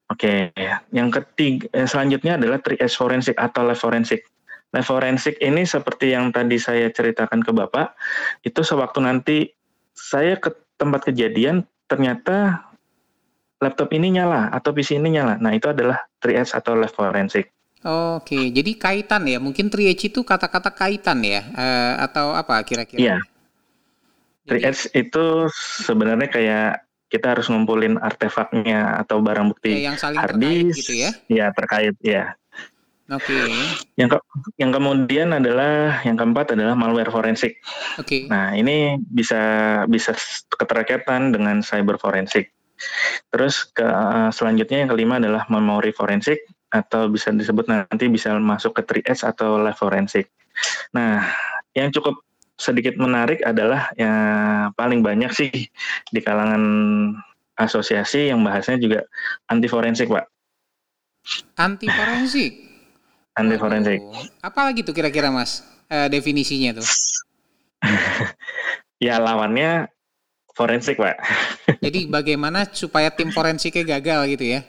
Oke, 0.10 0.50
okay. 0.50 0.66
yang 0.90 1.14
ketiga 1.14 1.70
eh, 1.70 1.86
selanjutnya 1.86 2.42
adalah 2.42 2.58
3S 2.58 2.98
forensik 2.98 3.38
atau 3.38 3.62
lab 3.62 3.78
forensik. 3.78 4.26
Nah, 4.74 4.82
forensik 4.82 5.38
ini 5.38 5.66
seperti 5.66 6.18
yang 6.18 6.34
tadi 6.34 6.58
saya 6.58 6.90
ceritakan 6.90 7.46
ke 7.46 7.54
Bapak, 7.54 7.94
itu 8.42 8.62
sewaktu 8.62 9.00
nanti 9.06 9.38
saya 9.94 10.38
ke 10.42 10.50
tempat 10.82 11.10
kejadian 11.14 11.66
ternyata 11.86 12.70
laptop 13.62 13.94
ini 13.94 14.18
nyala 14.18 14.50
atau 14.50 14.74
PC 14.74 14.98
ini 14.98 15.14
nyala. 15.14 15.38
Nah, 15.38 15.54
itu 15.54 15.70
adalah 15.70 16.02
3H 16.26 16.58
atau 16.58 16.74
lab 16.74 16.90
forensik. 16.90 17.54
Oke, 17.86 18.50
jadi 18.50 18.72
kaitan 18.76 19.30
ya. 19.30 19.38
Mungkin 19.38 19.70
3H 19.72 20.12
itu 20.12 20.26
kata-kata 20.26 20.74
kaitan 20.74 21.22
ya 21.22 21.46
uh, 21.54 21.94
atau 22.04 22.34
apa 22.34 22.60
kira-kira? 22.66 22.98
Iya. 22.98 23.18
3H 24.50 24.98
itu 24.98 25.46
sebenarnya 25.86 26.28
kayak 26.34 26.89
kita 27.10 27.34
harus 27.36 27.50
ngumpulin 27.50 27.98
artefaknya 27.98 29.02
atau 29.02 29.20
barang 29.20 29.50
bukti 29.50 29.82
ya, 29.82 29.92
yang 29.92 29.98
saling 29.98 30.22
hard 30.22 30.38
disk, 30.38 30.86
gitu 30.86 30.94
ya. 30.96 31.12
Iya, 31.26 31.46
terkait 31.58 31.98
ya. 32.06 32.38
Oke. 33.10 33.34
Okay. 33.34 33.50
Yang 33.98 34.10
ke, 34.14 34.18
yang 34.62 34.70
kemudian 34.70 35.34
adalah 35.34 35.98
yang 36.06 36.14
keempat 36.14 36.54
adalah 36.54 36.78
malware 36.78 37.10
forensik. 37.10 37.58
Oke. 37.98 38.06
Okay. 38.06 38.22
Nah 38.30 38.54
ini 38.54 39.02
bisa 39.02 39.42
bisa 39.90 40.14
keterkaitan 40.54 41.34
dengan 41.34 41.66
cyber 41.66 41.98
forensik. 41.98 42.54
Terus 43.34 43.66
ke 43.74 43.90
selanjutnya 44.30 44.86
yang 44.86 44.90
kelima 44.94 45.18
adalah 45.18 45.50
memory 45.50 45.90
forensik 45.90 46.46
atau 46.70 47.10
bisa 47.10 47.34
disebut 47.34 47.66
nanti 47.66 48.06
bisa 48.14 48.38
masuk 48.38 48.78
ke 48.78 48.86
3S 48.86 49.26
atau 49.26 49.58
lab 49.58 49.74
forensik. 49.74 50.30
Nah 50.94 51.26
yang 51.74 51.90
cukup 51.90 52.22
sedikit 52.60 53.00
menarik 53.00 53.40
adalah 53.48 53.90
yang 53.96 54.76
paling 54.76 55.00
banyak 55.00 55.32
sih 55.32 55.52
di 56.12 56.20
kalangan 56.20 56.62
asosiasi 57.56 58.36
yang 58.36 58.44
bahasanya 58.44 58.80
juga 58.84 59.00
anti 59.48 59.72
forensik, 59.72 60.12
Pak. 60.12 60.28
Anti 61.56 61.88
forensik 61.88 62.70
anti 63.40 63.56
forensik. 63.56 64.00
Apa 64.44 64.68
lagi 64.68 64.84
tuh 64.84 64.92
kira-kira 64.92 65.32
Mas 65.32 65.64
uh, 65.88 66.12
definisinya 66.12 66.84
tuh? 66.84 66.88
ya 69.06 69.16
lawannya 69.24 69.88
forensik 70.52 71.00
Pak. 71.00 71.16
Jadi 71.86 72.12
bagaimana 72.12 72.68
supaya 72.76 73.08
tim 73.08 73.32
forensiknya 73.32 73.98
gagal 73.98 74.36
gitu 74.36 74.60
ya? 74.60 74.62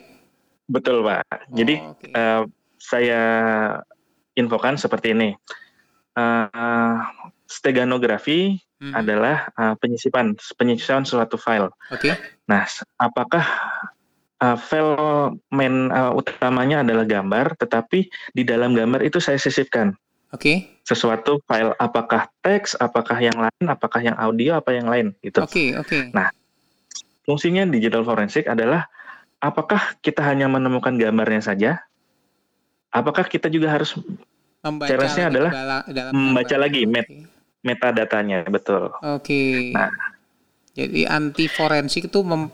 Betul 0.71 1.03
Pak. 1.03 1.27
Oh, 1.27 1.39
Jadi 1.51 1.75
okay. 1.83 2.11
uh, 2.15 2.19
eh, 2.19 2.41
saya 2.79 3.21
infokan 4.39 4.79
seperti 4.79 5.11
ini. 5.11 5.35
Uh, 6.15 6.99
steganografi 7.51 8.55
hmm. 8.79 8.95
adalah 8.95 9.51
uh, 9.59 9.75
penyisipan 9.75 10.39
penyisipan 10.55 11.03
suatu 11.03 11.35
file. 11.35 11.67
Oke. 11.91 12.11
Okay. 12.11 12.13
Nah, 12.47 12.63
apakah 12.95 13.43
uh, 14.39 14.57
file 14.57 15.35
main 15.51 15.91
uh, 15.91 16.15
utamanya 16.15 16.81
adalah 16.87 17.03
gambar, 17.03 17.59
tetapi 17.59 18.07
di 18.31 18.43
dalam 18.47 18.71
gambar 18.71 19.03
itu 19.03 19.19
saya 19.19 19.35
sisipkan. 19.35 19.91
Oke. 20.31 20.41
Okay. 20.41 20.57
Sesuatu 20.87 21.43
file 21.45 21.75
apakah 21.77 22.31
teks, 22.39 22.79
apakah 22.79 23.19
yang 23.19 23.35
lain, 23.35 23.65
apakah 23.67 23.99
yang 23.99 24.15
audio, 24.15 24.57
apa 24.57 24.71
yang 24.71 24.87
lain 24.87 25.11
gitu. 25.21 25.43
Oke, 25.43 25.51
okay, 25.51 25.67
oke. 25.75 25.87
Okay. 25.87 26.03
Nah, 26.15 26.31
fungsinya 27.27 27.67
digital 27.67 28.07
forensik 28.07 28.47
adalah 28.47 28.87
apakah 29.43 29.99
kita 30.01 30.23
hanya 30.25 30.47
menemukan 30.47 30.97
gambarnya 30.97 31.43
saja? 31.43 31.71
Apakah 32.91 33.23
kita 33.23 33.47
juga 33.47 33.71
harus 33.71 33.95
membaca 34.61 34.93
adalah 34.93 35.51
dalam 35.87 36.11
membaca 36.11 36.53
gambar. 36.53 36.63
lagi 36.67 36.81
met, 36.85 37.07
okay. 37.07 37.23
Metadatanya, 37.61 38.45
betul. 38.49 38.93
Oke. 39.01 39.21
Okay. 39.25 39.55
Nah, 39.73 39.89
jadi 40.73 41.01
anti 41.09 41.45
forensik 41.45 42.09
itu 42.09 42.19
mem 42.25 42.49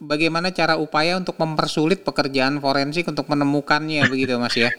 bagaimana 0.00 0.48
cara 0.48 0.80
upaya 0.80 1.20
untuk 1.20 1.36
mempersulit 1.36 2.00
pekerjaan 2.00 2.56
forensik 2.56 3.04
untuk 3.04 3.28
menemukannya 3.28 4.08
begitu 4.08 4.40
Mas 4.40 4.56
ya. 4.56 4.72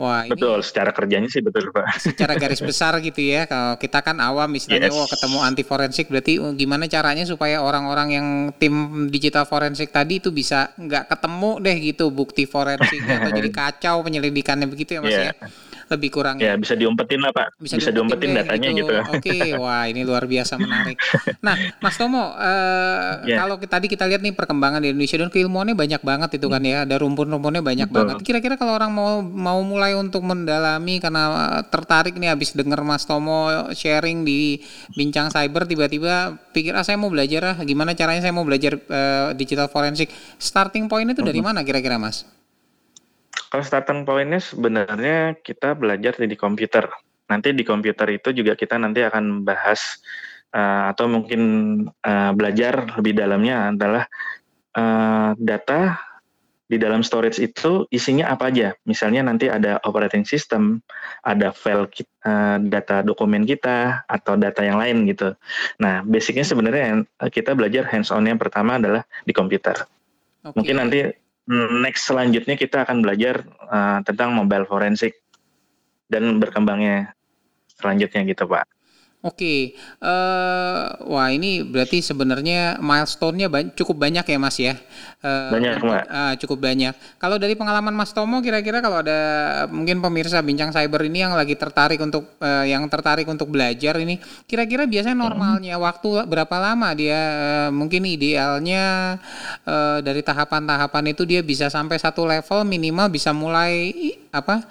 Wah, 0.00 0.24
ini 0.24 0.32
betul. 0.32 0.64
Secara 0.64 0.96
kerjanya 0.96 1.28
sih 1.28 1.44
betul 1.44 1.68
pak. 1.76 2.00
Secara 2.00 2.32
garis 2.40 2.64
besar 2.64 2.96
gitu 3.04 3.20
ya. 3.20 3.44
Kalau 3.44 3.76
kita 3.76 4.00
kan 4.00 4.16
awam, 4.16 4.48
misalnya, 4.48 4.88
yes. 4.88 4.96
wah 4.96 5.04
ketemu 5.04 5.38
anti 5.44 5.60
forensik, 5.60 6.08
berarti 6.08 6.40
oh, 6.40 6.56
gimana 6.56 6.88
caranya 6.88 7.28
supaya 7.28 7.60
orang-orang 7.60 8.08
yang 8.16 8.26
tim 8.56 9.06
digital 9.12 9.44
forensik 9.44 9.92
tadi 9.92 10.16
itu 10.22 10.32
bisa 10.32 10.72
nggak 10.80 11.04
ketemu 11.04 11.50
deh 11.60 11.76
gitu 11.84 12.04
bukti 12.08 12.48
forensik 12.48 12.96
atau 13.04 13.28
jadi 13.28 13.50
kacau 13.60 14.00
penyelidikannya 14.00 14.64
begitu 14.72 14.96
ya 14.96 15.00
mas 15.04 15.12
yeah. 15.12 15.36
ya 15.36 15.52
lebih 15.90 16.10
kurang 16.14 16.38
ya 16.38 16.54
bisa 16.54 16.78
diumpetin 16.78 17.18
lah 17.18 17.34
pak 17.34 17.58
bisa, 17.58 17.74
bisa 17.74 17.90
diumpetin, 17.90 18.30
diumpetin 18.30 18.46
datanya 18.46 18.68
gitu, 18.70 18.94
gitu. 18.94 18.94
oke 19.10 19.18
okay. 19.26 19.50
wah 19.58 19.84
ini 19.90 20.06
luar 20.06 20.30
biasa 20.30 20.54
menarik 20.54 20.94
nah 21.46 21.58
mas 21.82 21.98
Tomo 21.98 22.22
uh, 22.22 22.30
yeah. 23.26 23.42
kalau 23.42 23.58
tadi 23.58 23.90
kita 23.90 24.06
lihat 24.06 24.22
nih 24.22 24.30
perkembangan 24.30 24.78
di 24.78 24.94
Indonesia 24.94 25.18
dan 25.18 25.34
keilmuannya 25.34 25.74
banyak 25.74 26.02
banget 26.06 26.30
itu 26.38 26.46
kan 26.46 26.62
ya 26.62 26.86
ada 26.86 26.94
rumpun-rumpunnya 27.02 27.58
banyak 27.58 27.90
Betul. 27.90 27.98
banget 27.98 28.16
kira-kira 28.22 28.54
kalau 28.54 28.78
orang 28.78 28.94
mau 28.94 29.18
mau 29.18 29.58
mulai 29.66 29.98
untuk 29.98 30.22
mendalami 30.22 31.02
karena 31.02 31.58
eh, 31.58 31.62
tertarik 31.66 32.14
nih 32.14 32.30
habis 32.30 32.54
denger 32.54 32.86
Mas 32.86 33.02
Tomo 33.02 33.50
sharing 33.74 34.22
di 34.22 34.62
bincang 34.94 35.26
cyber 35.34 35.66
tiba-tiba 35.66 36.38
pikir 36.54 36.70
ah 36.78 36.86
saya 36.86 37.02
mau 37.02 37.10
belajar 37.10 37.54
ah 37.54 37.56
gimana 37.66 37.98
caranya 37.98 38.22
saya 38.22 38.34
mau 38.34 38.46
belajar 38.46 38.78
uh, 38.78 39.34
digital 39.34 39.66
forensik 39.66 40.06
starting 40.38 40.86
point 40.86 41.10
itu 41.10 41.26
dari 41.26 41.42
mana 41.42 41.66
kira-kira 41.66 41.98
Mas 41.98 42.22
kalau 43.50 43.64
starting 43.66 44.06
pointnya 44.06 44.38
sebenarnya 44.38 45.34
kita 45.42 45.74
belajar 45.74 46.14
di 46.22 46.38
komputer. 46.38 46.86
Nanti 47.26 47.50
di 47.50 47.66
komputer 47.66 48.06
itu 48.14 48.30
juga 48.30 48.54
kita 48.54 48.78
nanti 48.78 49.02
akan 49.02 49.42
bahas 49.42 49.98
uh, 50.54 50.94
atau 50.94 51.10
mungkin 51.10 51.42
uh, 52.06 52.30
belajar 52.34 52.94
lebih 52.94 53.18
dalamnya 53.18 53.74
adalah 53.74 54.04
uh, 54.78 55.34
data 55.34 55.98
di 56.70 56.78
dalam 56.78 57.02
storage 57.02 57.42
itu 57.42 57.90
isinya 57.90 58.30
apa 58.30 58.54
aja. 58.54 58.70
Misalnya 58.86 59.26
nanti 59.26 59.50
ada 59.50 59.82
operating 59.82 60.22
system, 60.22 60.78
ada 61.26 61.50
file 61.50 61.90
uh, 62.22 62.62
data 62.62 63.02
dokumen 63.02 63.42
kita 63.42 64.06
atau 64.06 64.38
data 64.38 64.62
yang 64.62 64.78
lain 64.78 65.10
gitu. 65.10 65.34
Nah, 65.82 66.06
basicnya 66.06 66.46
sebenarnya 66.46 67.02
kita 67.34 67.58
belajar 67.58 67.90
hands 67.90 68.14
on 68.14 68.30
yang 68.30 68.38
pertama 68.38 68.78
adalah 68.78 69.02
di 69.26 69.34
komputer. 69.34 69.74
Okay. 70.46 70.54
Mungkin 70.54 70.76
nanti 70.78 71.10
next 71.50 72.06
selanjutnya 72.06 72.54
kita 72.54 72.86
akan 72.86 73.02
belajar 73.02 73.42
uh, 73.66 73.98
tentang 74.06 74.30
mobile 74.32 74.64
forensik 74.70 75.18
dan 76.06 76.38
berkembangnya 76.38 77.14
selanjutnya 77.74 78.22
gitu 78.26 78.46
Pak. 78.46 78.79
Oke, 79.20 79.76
uh, 80.00 80.96
wah 81.04 81.28
ini 81.28 81.60
berarti 81.60 82.00
sebenarnya 82.00 82.80
milestone-nya 82.80 83.52
ba 83.52 83.60
cukup 83.68 84.00
banyak 84.00 84.24
ya 84.24 84.38
Mas 84.40 84.56
ya? 84.56 84.80
Uh, 85.20 85.52
banyak 85.52 85.76
Mbak. 85.76 86.04
Uh, 86.08 86.34
cukup 86.40 86.58
banyak. 86.64 86.96
Kalau 87.20 87.36
dari 87.36 87.52
pengalaman 87.52 87.92
Mas 87.92 88.16
Tomo, 88.16 88.40
kira-kira 88.40 88.80
kalau 88.80 89.04
ada 89.04 89.20
mungkin 89.68 90.00
pemirsa 90.00 90.40
bincang 90.40 90.72
cyber 90.72 91.04
ini 91.04 91.20
yang 91.20 91.36
lagi 91.36 91.52
tertarik 91.52 92.00
untuk 92.00 92.32
uh, 92.40 92.64
yang 92.64 92.88
tertarik 92.88 93.28
untuk 93.28 93.52
belajar 93.52 94.00
ini, 94.00 94.16
kira-kira 94.48 94.88
biasanya 94.88 95.20
hmm. 95.20 95.24
normalnya 95.28 95.76
hmm. 95.76 95.84
waktu 95.84 96.08
berapa 96.24 96.56
lama 96.56 96.88
dia 96.96 97.20
uh, 97.20 97.68
mungkin 97.76 98.08
idealnya 98.08 99.20
uh, 99.68 100.00
dari 100.00 100.24
tahapan-tahapan 100.24 101.12
itu 101.12 101.28
dia 101.28 101.44
bisa 101.44 101.68
sampai 101.68 102.00
satu 102.00 102.24
level 102.24 102.64
minimal 102.64 103.12
bisa 103.12 103.36
mulai 103.36 103.92
apa 104.30 104.62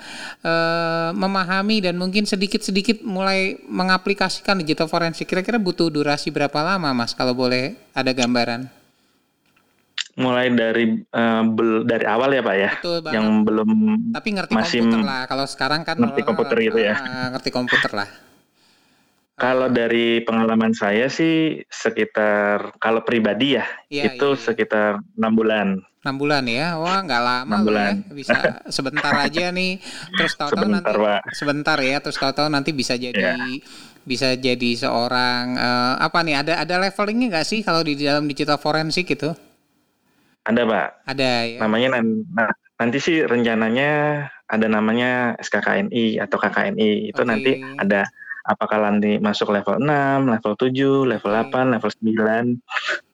uh, 0.44 1.12
memahami 1.12 1.84
dan 1.84 2.00
mungkin 2.00 2.24
sedikit-sedikit 2.24 3.04
mulai 3.04 3.60
mengaplikasi 3.68 4.44
kan 4.44 4.60
digital 4.60 4.88
forensik. 4.88 5.28
Kira-kira 5.28 5.60
butuh 5.60 5.92
durasi 5.92 6.32
berapa 6.32 6.60
lama 6.64 6.96
mas 6.96 7.12
kalau 7.12 7.36
boleh 7.36 7.76
ada 7.92 8.12
gambaran? 8.16 8.72
Mulai 10.20 10.52
dari 10.52 11.00
uh, 11.16 11.44
bel, 11.48 11.88
dari 11.88 12.04
awal 12.08 12.36
ya 12.36 12.42
pak 12.44 12.56
ya? 12.56 12.70
Betul 12.80 12.98
yang 13.12 13.44
belum 13.48 13.70
tapi 14.16 14.30
ngerti 14.36 14.52
masih 14.56 14.80
komputer 14.84 15.02
lah. 15.04 15.22
Kalau 15.28 15.46
sekarang 15.48 15.82
kan 15.88 15.96
ngerti 16.00 16.22
komputer 16.24 16.58
gitu 16.64 16.80
ya. 16.80 16.96
Uh, 17.00 17.28
ngerti 17.36 17.50
komputer 17.52 17.92
lah 17.96 18.29
kalau 19.40 19.72
dari 19.72 20.22
pengalaman 20.28 20.76
saya 20.76 21.08
sih 21.08 21.64
sekitar 21.72 22.76
kalau 22.78 23.02
pribadi 23.08 23.56
ya, 23.56 23.66
ya 23.88 24.12
itu 24.12 24.36
ya, 24.36 24.42
sekitar 24.52 25.00
enam 25.16 25.34
bulan. 25.34 25.68
Enam 26.00 26.16
bulan 26.16 26.44
ya, 26.48 26.80
wah 26.80 27.00
nggak 27.04 27.24
lama 27.24 27.56
6 27.60 27.68
bulan. 27.68 27.94
ya, 27.96 28.14
bisa 28.16 28.38
sebentar 28.76 29.14
aja 29.16 29.52
nih, 29.52 29.80
terus 30.16 30.36
tahu-tahu 30.36 30.68
nanti 30.68 30.92
Pak. 30.96 31.22
sebentar 31.36 31.78
ya, 31.80 31.98
terus 32.00 32.18
tahu-tahu 32.20 32.48
nanti 32.52 32.72
bisa 32.72 32.96
jadi 32.96 33.20
ya 33.20 33.36
bisa 34.10 34.34
jadi 34.34 34.72
seorang 34.74 35.54
uh, 35.54 35.96
apa 36.02 36.26
nih 36.26 36.42
ada 36.42 36.54
ada 36.66 36.82
levelingnya 36.82 37.38
nggak 37.38 37.48
sih 37.48 37.60
kalau 37.62 37.86
di 37.86 37.94
dalam 37.94 38.26
digital 38.26 38.58
forensik 38.58 39.06
gitu? 39.06 39.38
Ada 40.50 40.66
pak. 40.66 40.88
Ada 41.06 41.30
ya. 41.46 41.60
Namanya 41.62 42.02
nanti 42.82 42.98
sih 42.98 43.22
rencananya 43.22 44.26
ada 44.50 44.66
namanya 44.66 45.38
SKKNI 45.38 46.18
atau 46.26 46.38
KKNI 46.42 47.14
itu 47.14 47.22
Oke. 47.22 47.30
nanti 47.30 47.52
ada 47.62 48.08
apakah 48.50 48.82
nanti 48.82 49.22
masuk 49.22 49.54
level 49.54 49.78
6, 49.78 50.26
level 50.26 50.54
7, 50.58 51.06
level 51.06 51.32
Oke. 51.38 51.54
8, 51.54 51.74
level 51.78 51.92
9 52.02 52.58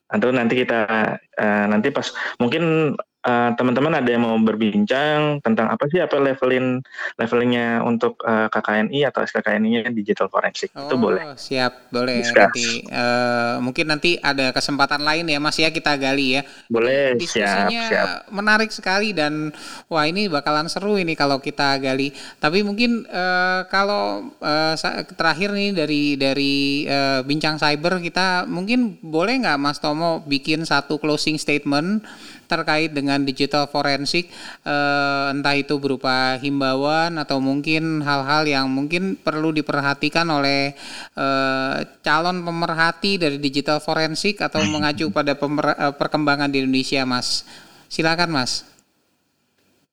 atau 0.05 0.29
nanti 0.31 0.53
kita 0.63 0.81
eh, 1.17 1.65
nanti 1.67 1.91
pas 1.91 2.07
mungkin 2.39 2.95
eh, 3.25 3.49
teman-teman 3.53 3.93
ada 3.95 4.05
yang 4.07 4.21
mau 4.21 4.37
berbincang 4.37 5.41
tentang 5.41 5.67
apa 5.67 5.89
sih 5.89 5.97
apa 5.97 6.15
levelin 6.15 6.79
levelingnya 7.15 7.81
untuk 7.81 8.21
eh, 8.21 8.47
KKNI 8.47 8.99
atau 9.05 9.21
SKKNI-nya 9.21 9.89
digital 9.89 10.27
forensik 10.27 10.69
itu 10.69 10.95
Oh, 10.95 10.97
boleh 10.97 11.33
siap, 11.35 11.89
boleh 11.89 12.21
Discuss. 12.21 12.53
nanti. 12.53 12.67
Eh, 12.85 13.55
mungkin 13.59 13.85
nanti 13.87 14.11
ada 14.15 14.51
kesempatan 14.51 15.01
lain 15.01 15.25
ya, 15.25 15.39
Mas 15.39 15.57
ya 15.57 15.69
kita 15.69 15.95
gali 15.95 16.37
ya. 16.37 16.41
boleh 16.67 17.15
siap 17.15 17.17
Diskusinya 17.17 17.81
siap 17.85 18.07
menarik 18.29 18.69
sekali 18.69 19.11
dan 19.11 19.49
wah 19.87 20.05
ini 20.05 20.27
bakalan 20.27 20.67
seru 20.67 20.95
ini 20.95 21.13
kalau 21.13 21.39
kita 21.39 21.77
gali. 21.77 22.09
Tapi 22.37 22.61
mungkin 22.61 23.03
eh, 23.05 23.61
kalau 23.67 24.29
sa- 24.75 25.01
terakhir 25.03 25.49
nih 25.49 25.71
dari 25.71 26.03
dari 26.15 26.55
eh, 26.85 27.21
bincang 27.21 27.55
cyber 27.55 27.97
kita 27.99 28.45
mungkin 28.45 28.99
boleh 29.01 29.41
nggak 29.41 29.57
Mas 29.57 29.79
Tomo 29.79 30.21
bikin 30.21 30.63
satu 30.63 30.97
closing 30.97 31.35
statement 31.35 32.03
terkait 32.45 32.93
dengan 32.93 33.21
digital 33.21 33.67
forensik 33.69 34.29
eh, 34.65 35.33
entah 35.33 35.55
itu 35.57 35.77
berupa 35.77 36.37
himbauan 36.39 37.17
atau 37.17 37.41
mungkin 37.41 38.01
hal-hal 38.05 38.45
yang 38.45 38.69
mungkin 38.69 39.17
perlu 39.17 39.51
diperhatikan 39.51 40.29
oleh 40.29 40.73
eh, 41.17 41.75
calon 42.05 42.45
pemerhati 42.45 43.17
dari 43.17 43.37
digital 43.41 43.81
forensik 43.81 44.41
atau 44.41 44.61
mengacu 44.73 45.09
pada 45.09 45.33
pemer- 45.35 45.77
eh, 45.77 45.93
perkembangan 45.93 46.49
di 46.49 46.63
Indonesia 46.63 47.03
Mas. 47.03 47.43
Silakan 47.89 48.31
Mas. 48.33 48.65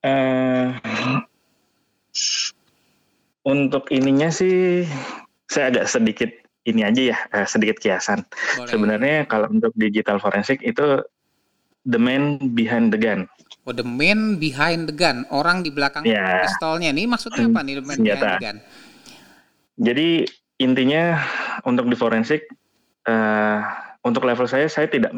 Eh, 0.03 0.69
untuk 3.43 3.91
ininya 3.95 4.31
sih 4.31 4.83
saya 5.47 5.71
agak 5.71 5.87
sedikit 5.87 6.31
ini 6.63 6.87
aja 6.87 7.03
ya 7.15 7.19
eh, 7.35 7.47
sedikit 7.47 7.83
kiasan. 7.83 8.23
Boleh. 8.59 8.71
Sebenarnya 8.71 9.17
kalau 9.27 9.51
untuk 9.51 9.75
digital 9.75 10.23
forensik 10.23 10.63
itu 10.63 11.03
the 11.85 11.99
man 11.99 12.39
behind 12.55 12.91
the 12.95 12.99
gun 13.01 13.27
oh, 13.67 13.75
the 13.75 13.83
man 13.87 14.39
behind 14.39 14.87
the 14.91 14.95
gun 14.95 15.27
orang 15.35 15.63
di 15.63 15.71
belakang 15.71 16.03
Ya. 16.07 16.47
pistolnya 16.47 16.91
ini 16.91 17.07
maksudnya 17.07 17.47
apa 17.47 17.61
nih 17.63 17.75
the 17.79 17.85
man 17.85 17.97
Senjata. 17.99 18.19
behind 18.19 18.33
the 18.39 18.45
gun 18.45 18.59
Jadi 19.83 20.09
intinya 20.61 21.19
untuk 21.65 21.89
di 21.89 21.97
forensik 21.97 22.45
eh, 23.09 23.59
untuk 24.03 24.27
level 24.27 24.47
saya 24.51 24.67
saya 24.67 24.91
tidak 24.91 25.15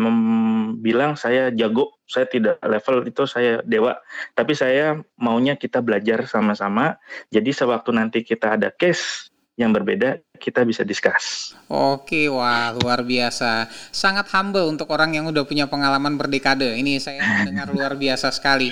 bilang 0.81 1.17
saya 1.17 1.49
jago, 1.57 1.97
saya 2.05 2.29
tidak 2.29 2.61
level 2.61 3.01
itu 3.09 3.25
saya 3.25 3.65
dewa, 3.65 3.97
tapi 4.37 4.53
saya 4.53 5.01
maunya 5.17 5.57
kita 5.57 5.81
belajar 5.81 6.29
sama-sama. 6.29 7.01
Jadi 7.33 7.51
sewaktu 7.51 7.91
nanti 7.97 8.21
kita 8.21 8.61
ada 8.61 8.69
case 8.69 9.33
yang 9.57 9.73
berbeda, 9.73 10.21
kita 10.45 10.61
bisa 10.69 10.85
discuss. 10.85 11.57
Oke, 11.73 12.29
wah 12.29 12.77
luar 12.77 13.01
biasa. 13.01 13.65
Sangat 13.89 14.29
humble 14.37 14.69
untuk 14.69 14.93
orang 14.93 15.17
yang 15.17 15.25
udah 15.25 15.49
punya 15.49 15.65
pengalaman 15.65 16.21
berdekade. 16.21 16.69
Ini 16.77 17.01
saya 17.01 17.25
mendengar 17.25 17.73
luar 17.73 17.97
biasa 17.97 18.29
sekali. 18.29 18.69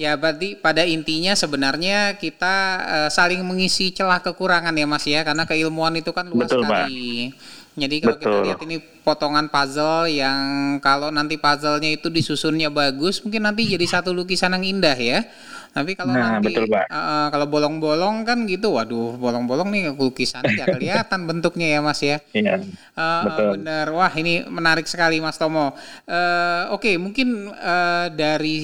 Ya, 0.00 0.16
berarti 0.16 0.56
pada 0.56 0.88
intinya 0.88 1.36
sebenarnya 1.36 2.16
kita 2.16 2.56
eh, 2.80 3.10
saling 3.12 3.44
mengisi 3.44 3.92
celah 3.92 4.24
kekurangan 4.24 4.72
ya 4.72 4.86
Mas 4.88 5.04
ya, 5.04 5.20
karena 5.20 5.44
keilmuan 5.44 5.92
itu 6.00 6.08
kan 6.16 6.32
luas 6.32 6.48
Betul, 6.48 6.64
Pak. 6.64 6.88
Jadi 7.78 8.02
kalau 8.02 8.18
kita 8.18 8.28
Betul. 8.34 8.44
lihat 8.50 8.60
ini 8.66 8.76
potongan 9.00 9.46
puzzle 9.46 10.10
yang 10.10 10.40
kalau 10.82 11.08
nanti 11.08 11.38
puzzle-nya 11.38 11.96
itu 11.96 12.10
disusunnya 12.10 12.68
bagus, 12.68 13.22
mungkin 13.22 13.46
nanti 13.46 13.64
jadi 13.64 13.86
satu 13.86 14.10
lukisan 14.10 14.52
yang 14.58 14.66
indah 14.78 14.98
ya. 14.98 15.22
Tapi 15.70 15.94
kalau 15.94 16.10
Nah, 16.10 16.42
nanti 16.42 16.50
betul, 16.50 16.66
Pak. 16.66 16.90
eh, 16.90 17.26
kalau 17.30 17.46
bolong-bolong 17.46 18.26
kan 18.26 18.42
gitu, 18.44 18.74
waduh, 18.74 19.14
bolong-bolong 19.14 19.70
nih 19.70 19.94
lukisannya 19.94 20.58
nggak 20.58 20.68
kelihatan 20.74 21.20
bentuknya 21.30 21.66
ya 21.70 21.78
Mas 21.78 22.02
ya. 22.02 22.18
Iya. 22.34 22.58
Eh, 22.98 23.22
Betul. 23.22 23.46
benar. 23.54 23.86
Wah, 23.94 24.10
ini 24.18 24.42
menarik 24.50 24.90
sekali 24.90 25.22
Mas 25.22 25.38
Tomo. 25.38 25.70
Eh, 26.10 26.62
Oke, 26.74 26.98
mungkin 26.98 27.54
eh, 27.54 28.06
dari 28.10 28.60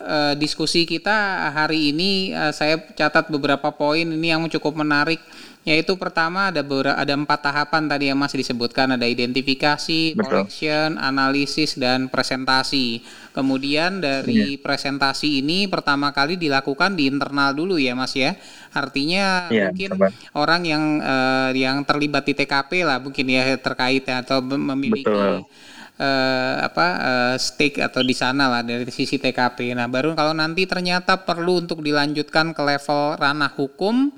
eh, 0.00 0.32
diskusi 0.40 0.88
kita 0.88 1.12
hari 1.52 1.92
ini 1.92 2.32
eh, 2.32 2.52
saya 2.56 2.80
catat 2.80 3.28
beberapa 3.28 3.68
poin 3.76 4.08
ini 4.08 4.32
yang 4.32 4.48
cukup 4.48 4.80
menarik. 4.80 5.20
Yaitu 5.64 5.96
pertama 5.96 6.52
ada 6.52 6.60
beberapa, 6.60 6.92
ada 6.92 7.16
empat 7.16 7.40
tahapan 7.40 7.88
tadi 7.88 8.12
yang 8.12 8.20
masih 8.20 8.36
disebutkan 8.44 9.00
ada 9.00 9.08
identifikasi, 9.08 10.12
Betul. 10.12 10.44
collection, 10.44 11.00
analisis 11.00 11.80
dan 11.80 12.12
presentasi. 12.12 13.00
Kemudian 13.32 13.98
dari 14.04 14.60
presentasi 14.60 15.40
ini 15.40 15.64
pertama 15.64 16.12
kali 16.12 16.36
dilakukan 16.36 17.00
di 17.00 17.08
internal 17.08 17.56
dulu 17.56 17.80
ya 17.80 17.96
Mas 17.96 18.12
ya. 18.12 18.36
Artinya 18.76 19.48
Iya, 19.48 19.72
mungkin 19.72 19.90
orang 20.36 20.62
yang 20.68 20.84
eh, 21.00 21.50
yang 21.64 21.80
terlibat 21.88 22.28
di 22.28 22.36
TKP 22.36 22.84
lah 22.84 23.00
mungkin 23.00 23.24
ya 23.24 23.56
terkait 23.56 24.04
atau 24.04 24.44
mem- 24.44 24.68
memiliki 24.76 25.08
Betul. 25.08 25.48
eh, 25.96 26.54
apa 26.60 26.86
eh, 27.00 27.36
stake 27.40 27.80
atau 27.80 28.04
di 28.04 28.12
sana 28.12 28.52
lah 28.52 28.60
dari 28.60 28.84
sisi 28.92 29.16
TKP. 29.16 29.72
Nah, 29.72 29.88
baru 29.88 30.12
kalau 30.12 30.36
nanti 30.36 30.68
ternyata 30.68 31.24
perlu 31.24 31.64
untuk 31.64 31.80
dilanjutkan 31.80 32.52
ke 32.52 32.62
level 32.62 33.16
ranah 33.16 33.50
hukum 33.56 34.12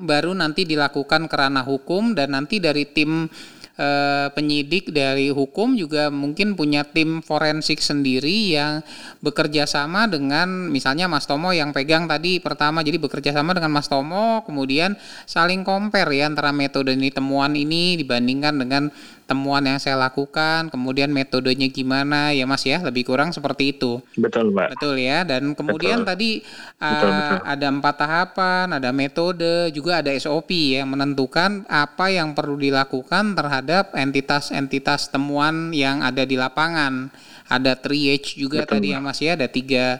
baru 0.00 0.32
nanti 0.32 0.64
dilakukan 0.64 1.28
ke 1.28 1.36
ranah 1.36 1.62
hukum 1.62 2.16
dan 2.16 2.32
nanti 2.32 2.58
dari 2.58 2.88
tim 2.88 3.28
eh, 3.76 4.28
penyidik 4.32 4.90
dari 4.90 5.28
hukum 5.28 5.76
juga 5.76 6.08
mungkin 6.08 6.56
punya 6.56 6.82
tim 6.82 7.20
forensik 7.20 7.78
sendiri 7.84 8.56
yang 8.56 8.80
bekerja 9.20 9.68
sama 9.68 10.08
dengan 10.08 10.72
misalnya 10.72 11.06
Mas 11.06 11.28
Tomo 11.28 11.52
yang 11.52 11.76
pegang 11.76 12.08
tadi 12.08 12.40
pertama. 12.40 12.80
Jadi 12.80 12.96
bekerja 12.96 13.36
sama 13.36 13.52
dengan 13.52 13.70
Mas 13.70 13.86
Tomo 13.86 14.42
kemudian 14.48 14.96
saling 15.28 15.62
compare 15.62 16.10
ya 16.16 16.26
antara 16.26 16.50
metode 16.50 16.96
ini 16.96 17.12
temuan 17.12 17.52
ini 17.52 18.00
dibandingkan 18.00 18.56
dengan 18.56 18.88
temuan 19.30 19.62
yang 19.62 19.78
saya 19.78 19.94
lakukan 19.94 20.74
kemudian 20.74 21.14
metodenya 21.14 21.70
gimana 21.70 22.34
ya 22.34 22.42
Mas 22.50 22.66
ya 22.66 22.82
lebih 22.82 23.06
kurang 23.06 23.30
seperti 23.30 23.78
itu 23.78 24.02
Betul, 24.18 24.50
Pak. 24.50 24.76
Betul 24.76 24.94
ya, 24.98 25.22
dan 25.22 25.54
kemudian 25.54 26.02
Betul. 26.02 26.10
tadi 26.10 26.30
Betul, 26.42 27.10
uh, 27.10 27.14
betul. 27.14 27.38
ada 27.46 27.66
empat 27.70 27.94
tahapan, 27.94 28.66
ada 28.74 28.90
metode, 28.90 29.54
juga 29.70 30.02
ada 30.02 30.10
SOP 30.16 30.76
yang 30.76 30.90
menentukan 30.90 31.64
apa 31.70 32.10
yang 32.10 32.34
perlu 32.34 32.58
dilakukan 32.58 33.38
terhadap 33.38 33.94
entitas-entitas 33.94 35.12
temuan 35.12 35.70
yang 35.70 36.02
ada 36.02 36.26
di 36.26 36.34
lapangan. 36.34 37.12
Ada 37.50 37.74
triage 37.78 38.38
juga 38.38 38.62
Betul, 38.62 38.78
tadi 38.78 38.86
ya 38.94 38.98
Mas 39.02 39.18
ya, 39.18 39.34
ada 39.34 39.50
tiga 39.50 39.98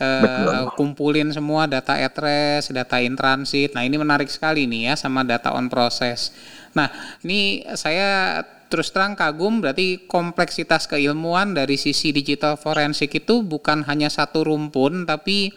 uh, 0.00 0.72
kumpulin 0.76 1.28
semua 1.32 1.68
data 1.68 1.96
at 1.96 2.16
rest, 2.16 2.72
data 2.72 3.00
in 3.00 3.16
transit. 3.16 3.76
Nah 3.76 3.84
ini 3.84 3.96
menarik 4.00 4.28
sekali 4.32 4.64
nih 4.64 4.92
ya 4.92 4.94
sama 4.96 5.24
data 5.24 5.52
on 5.52 5.68
process. 5.68 6.32
Nah 6.72 6.88
ini 7.20 7.64
saya 7.76 8.40
terus 8.66 8.90
terang 8.90 9.14
kagum 9.14 9.62
berarti 9.62 10.06
kompleksitas 10.10 10.90
keilmuan 10.90 11.54
dari 11.54 11.78
sisi 11.78 12.10
digital 12.10 12.58
forensik 12.58 13.14
itu 13.14 13.46
bukan 13.46 13.86
hanya 13.86 14.10
satu 14.10 14.42
rumpun 14.46 15.06
tapi 15.06 15.54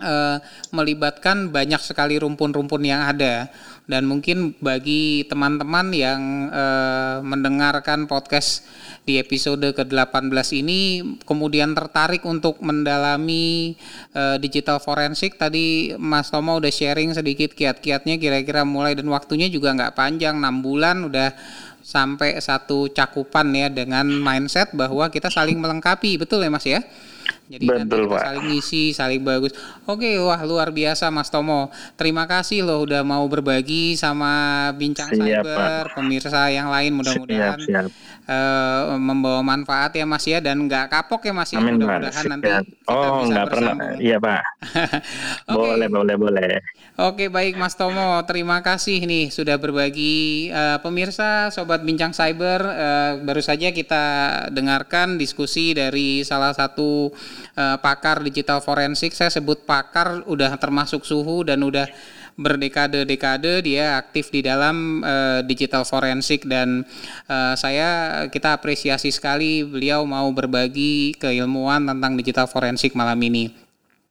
eh, 0.00 0.36
melibatkan 0.72 1.52
banyak 1.52 1.78
sekali 1.84 2.16
rumpun-rumpun 2.16 2.82
yang 2.82 3.04
ada. 3.04 3.52
Dan 3.90 4.06
mungkin 4.06 4.54
bagi 4.62 5.26
teman-teman 5.26 5.90
yang 5.90 6.46
eh, 6.48 7.18
mendengarkan 7.26 8.06
podcast 8.06 8.64
di 9.02 9.18
episode 9.18 9.74
ke-18 9.74 10.30
ini 10.62 11.02
kemudian 11.26 11.74
tertarik 11.74 12.22
untuk 12.22 12.62
mendalami 12.62 13.74
eh, 14.14 14.36
digital 14.38 14.78
forensik 14.78 15.36
tadi 15.36 15.96
Mas 15.98 16.30
Tomo 16.30 16.62
udah 16.62 16.70
sharing 16.70 17.10
sedikit 17.16 17.52
kiat-kiatnya 17.56 18.20
kira-kira 18.22 18.62
mulai 18.62 18.94
dan 18.94 19.10
waktunya 19.10 19.50
juga 19.50 19.74
nggak 19.74 19.98
panjang 19.98 20.38
6 20.38 20.66
bulan 20.66 20.96
udah 21.10 21.28
sampai 21.90 22.38
satu 22.38 22.86
cakupan 22.94 23.50
ya 23.50 23.66
dengan 23.66 24.06
mindset 24.06 24.70
bahwa 24.70 25.10
kita 25.10 25.26
saling 25.26 25.58
melengkapi 25.58 26.22
betul 26.22 26.38
ya 26.38 26.50
Mas 26.54 26.62
ya 26.62 26.80
jadi 27.50 27.66
nanti 27.66 27.90
Betul, 27.90 28.06
kita 28.06 28.14
Pak. 28.14 28.22
saling 28.22 28.44
ngisi, 28.46 28.84
saling 28.94 29.20
bagus. 29.26 29.52
Oke, 29.90 30.06
wah 30.22 30.38
luar 30.46 30.70
biasa 30.70 31.10
Mas 31.10 31.34
Tomo. 31.34 31.74
Terima 31.98 32.22
kasih 32.30 32.62
loh 32.62 32.86
udah 32.86 33.02
mau 33.02 33.26
berbagi 33.26 33.98
sama 33.98 34.70
Bincang 34.78 35.10
Siap, 35.10 35.42
Cyber, 35.42 35.84
pemirsa 35.98 36.46
yang 36.46 36.70
lain 36.70 36.94
mudah-mudahan 36.94 37.58
Siap, 37.58 37.90
siap. 37.90 37.90
Eh, 38.30 38.82
membawa 38.94 39.42
manfaat 39.42 39.90
ya 39.92 40.06
Mas 40.06 40.22
ya 40.22 40.38
dan 40.38 40.62
nggak 40.62 40.86
kapok 40.88 41.26
ya 41.26 41.34
Mas 41.34 41.50
ya. 41.50 41.58
Amin. 41.58 41.76
Mudah-mudahan 41.76 42.24
nanti 42.30 42.46
kita 42.46 42.86
Oh, 42.86 43.18
bisa 43.20 43.32
nggak 43.34 43.48
pernah. 43.50 43.74
Iya, 43.98 44.16
Pak. 44.16 44.42
Oke. 45.50 45.58
Boleh, 45.58 45.88
boleh, 45.88 46.16
boleh. 46.16 46.50
Oke 47.00 47.26
baik 47.26 47.56
Mas 47.56 47.74
Tomo, 47.74 48.20
terima 48.22 48.60
kasih 48.60 49.00
nih 49.02 49.28
sudah 49.28 49.56
berbagi 49.56 50.48
Eh, 50.50 50.78
pemirsa 50.80 51.48
Sobat 51.48 51.80
Bincang 51.80 52.12
Cyber. 52.12 52.60
eh, 52.60 53.12
baru 53.20 53.40
saja 53.40 53.70
kita 53.70 54.04
dengarkan 54.50 55.16
diskusi 55.16 55.72
dari 55.72 56.20
salah 56.22 56.52
satu 56.52 57.08
eh, 57.56 57.76
pakar 57.78 58.20
digital 58.20 58.60
forensik. 58.60 59.10
Saya 59.10 59.28
sebut 59.28 59.64
pakar 59.64 60.22
udah 60.24 60.54
termasuk 60.56 61.02
suhu 61.02 61.42
dan 61.42 61.60
udah 61.60 61.88
berdekade-dekade 62.40 63.60
dia 63.60 64.00
aktif 64.00 64.32
di 64.32 64.40
dalam 64.40 65.04
eh, 65.04 65.40
digital 65.44 65.84
forensik 65.84 66.48
dan 66.48 66.88
eh, 67.28 67.54
saya 67.60 67.88
kita 68.32 68.56
apresiasi 68.56 69.12
sekali 69.12 69.60
beliau 69.60 70.08
mau 70.08 70.32
berbagi 70.32 71.12
keilmuan 71.20 71.84
tentang 71.84 72.16
digital 72.16 72.48
forensik 72.48 72.96
malam 72.96 73.20
ini. 73.20 73.68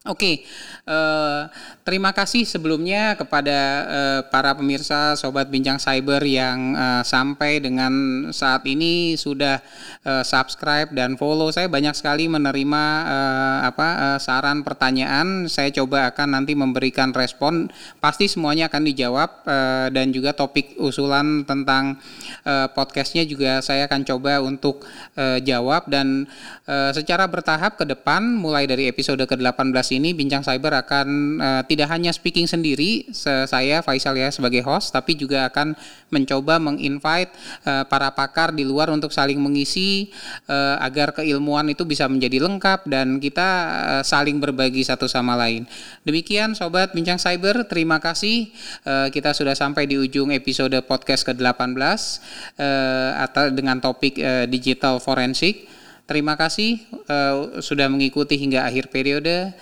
Oke, 0.08 0.48
uh, 0.88 1.52
terima 1.90 2.14
kasih 2.14 2.46
sebelumnya 2.46 3.18
kepada 3.18 3.58
uh, 3.90 4.22
para 4.30 4.54
pemirsa 4.54 5.18
Sobat 5.18 5.50
Bincang 5.50 5.82
Cyber 5.82 6.22
yang 6.22 6.78
uh, 6.78 7.02
sampai 7.02 7.58
dengan 7.58 7.90
saat 8.30 8.62
ini 8.70 9.18
sudah 9.18 9.58
uh, 10.06 10.22
subscribe 10.22 10.94
dan 10.94 11.18
follow. 11.18 11.50
Saya 11.50 11.66
banyak 11.66 11.98
sekali 11.98 12.30
menerima 12.30 12.84
uh, 13.10 13.60
apa 13.74 13.88
uh, 13.98 14.20
saran 14.22 14.62
pertanyaan. 14.62 15.50
Saya 15.50 15.74
coba 15.82 16.14
akan 16.14 16.38
nanti 16.38 16.54
memberikan 16.54 17.10
respon. 17.10 17.74
Pasti 17.98 18.30
semuanya 18.30 18.70
akan 18.70 18.86
dijawab 18.86 19.50
uh, 19.50 19.88
dan 19.90 20.14
juga 20.14 20.38
topik 20.38 20.78
usulan 20.78 21.42
tentang 21.42 21.98
uh, 22.46 22.70
podcastnya 22.70 23.26
juga 23.26 23.66
saya 23.66 23.90
akan 23.90 24.06
coba 24.06 24.46
untuk 24.46 24.86
uh, 25.18 25.42
jawab 25.42 25.90
dan 25.90 26.30
uh, 26.70 26.94
secara 26.94 27.26
bertahap 27.26 27.82
ke 27.82 27.86
depan 27.90 28.22
mulai 28.22 28.70
dari 28.70 28.86
episode 28.86 29.26
ke-18 29.26 29.74
ini 29.98 30.14
Bincang 30.14 30.46
Cyber 30.46 30.78
akan 30.86 31.08
uh, 31.42 31.62
tidak 31.66 31.79
hanya 31.86 32.12
speaking 32.12 32.50
sendiri 32.50 33.08
saya 33.14 33.80
Faisal 33.86 34.18
ya 34.18 34.34
sebagai 34.34 34.66
host 34.66 34.92
tapi 34.92 35.16
juga 35.16 35.48
akan 35.48 35.78
mencoba 36.10 36.58
menginvite 36.58 37.32
uh, 37.64 37.86
para 37.86 38.10
pakar 38.12 38.52
di 38.52 38.66
luar 38.66 38.90
untuk 38.90 39.14
saling 39.14 39.38
mengisi 39.38 40.10
uh, 40.50 40.82
agar 40.82 41.14
keilmuan 41.14 41.70
itu 41.70 41.86
bisa 41.86 42.10
menjadi 42.10 42.42
lengkap 42.42 42.90
dan 42.90 43.22
kita 43.22 43.48
uh, 43.70 44.04
saling 44.04 44.42
berbagi 44.42 44.82
satu 44.82 45.06
sama 45.06 45.38
lain. 45.38 45.70
Demikian 46.04 46.58
sobat 46.58 46.92
Bincang 46.98 47.22
Cyber, 47.22 47.70
terima 47.70 48.02
kasih 48.02 48.50
uh, 48.84 49.08
kita 49.14 49.38
sudah 49.38 49.54
sampai 49.54 49.86
di 49.86 49.96
ujung 49.96 50.34
episode 50.34 50.76
podcast 50.84 51.24
ke-18 51.30 51.78
uh, 51.78 53.12
atau 53.22 53.54
dengan 53.54 53.78
topik 53.78 54.18
uh, 54.18 54.46
digital 54.50 54.98
forensik. 54.98 55.70
Terima 56.10 56.34
kasih 56.34 56.82
uh, 57.06 57.62
sudah 57.62 57.86
mengikuti 57.86 58.34
hingga 58.34 58.66
akhir 58.66 58.90
periode 58.90 59.54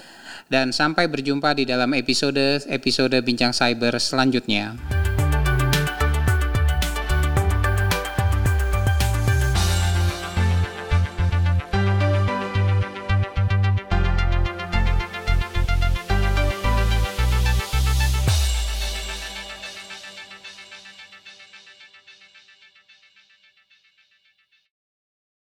dan 0.48 0.72
sampai 0.72 1.08
berjumpa 1.12 1.56
di 1.56 1.68
dalam 1.68 1.92
episode 1.96 2.64
episode 2.68 3.16
bincang 3.24 3.52
cyber 3.52 3.96
selanjutnya. 4.00 4.76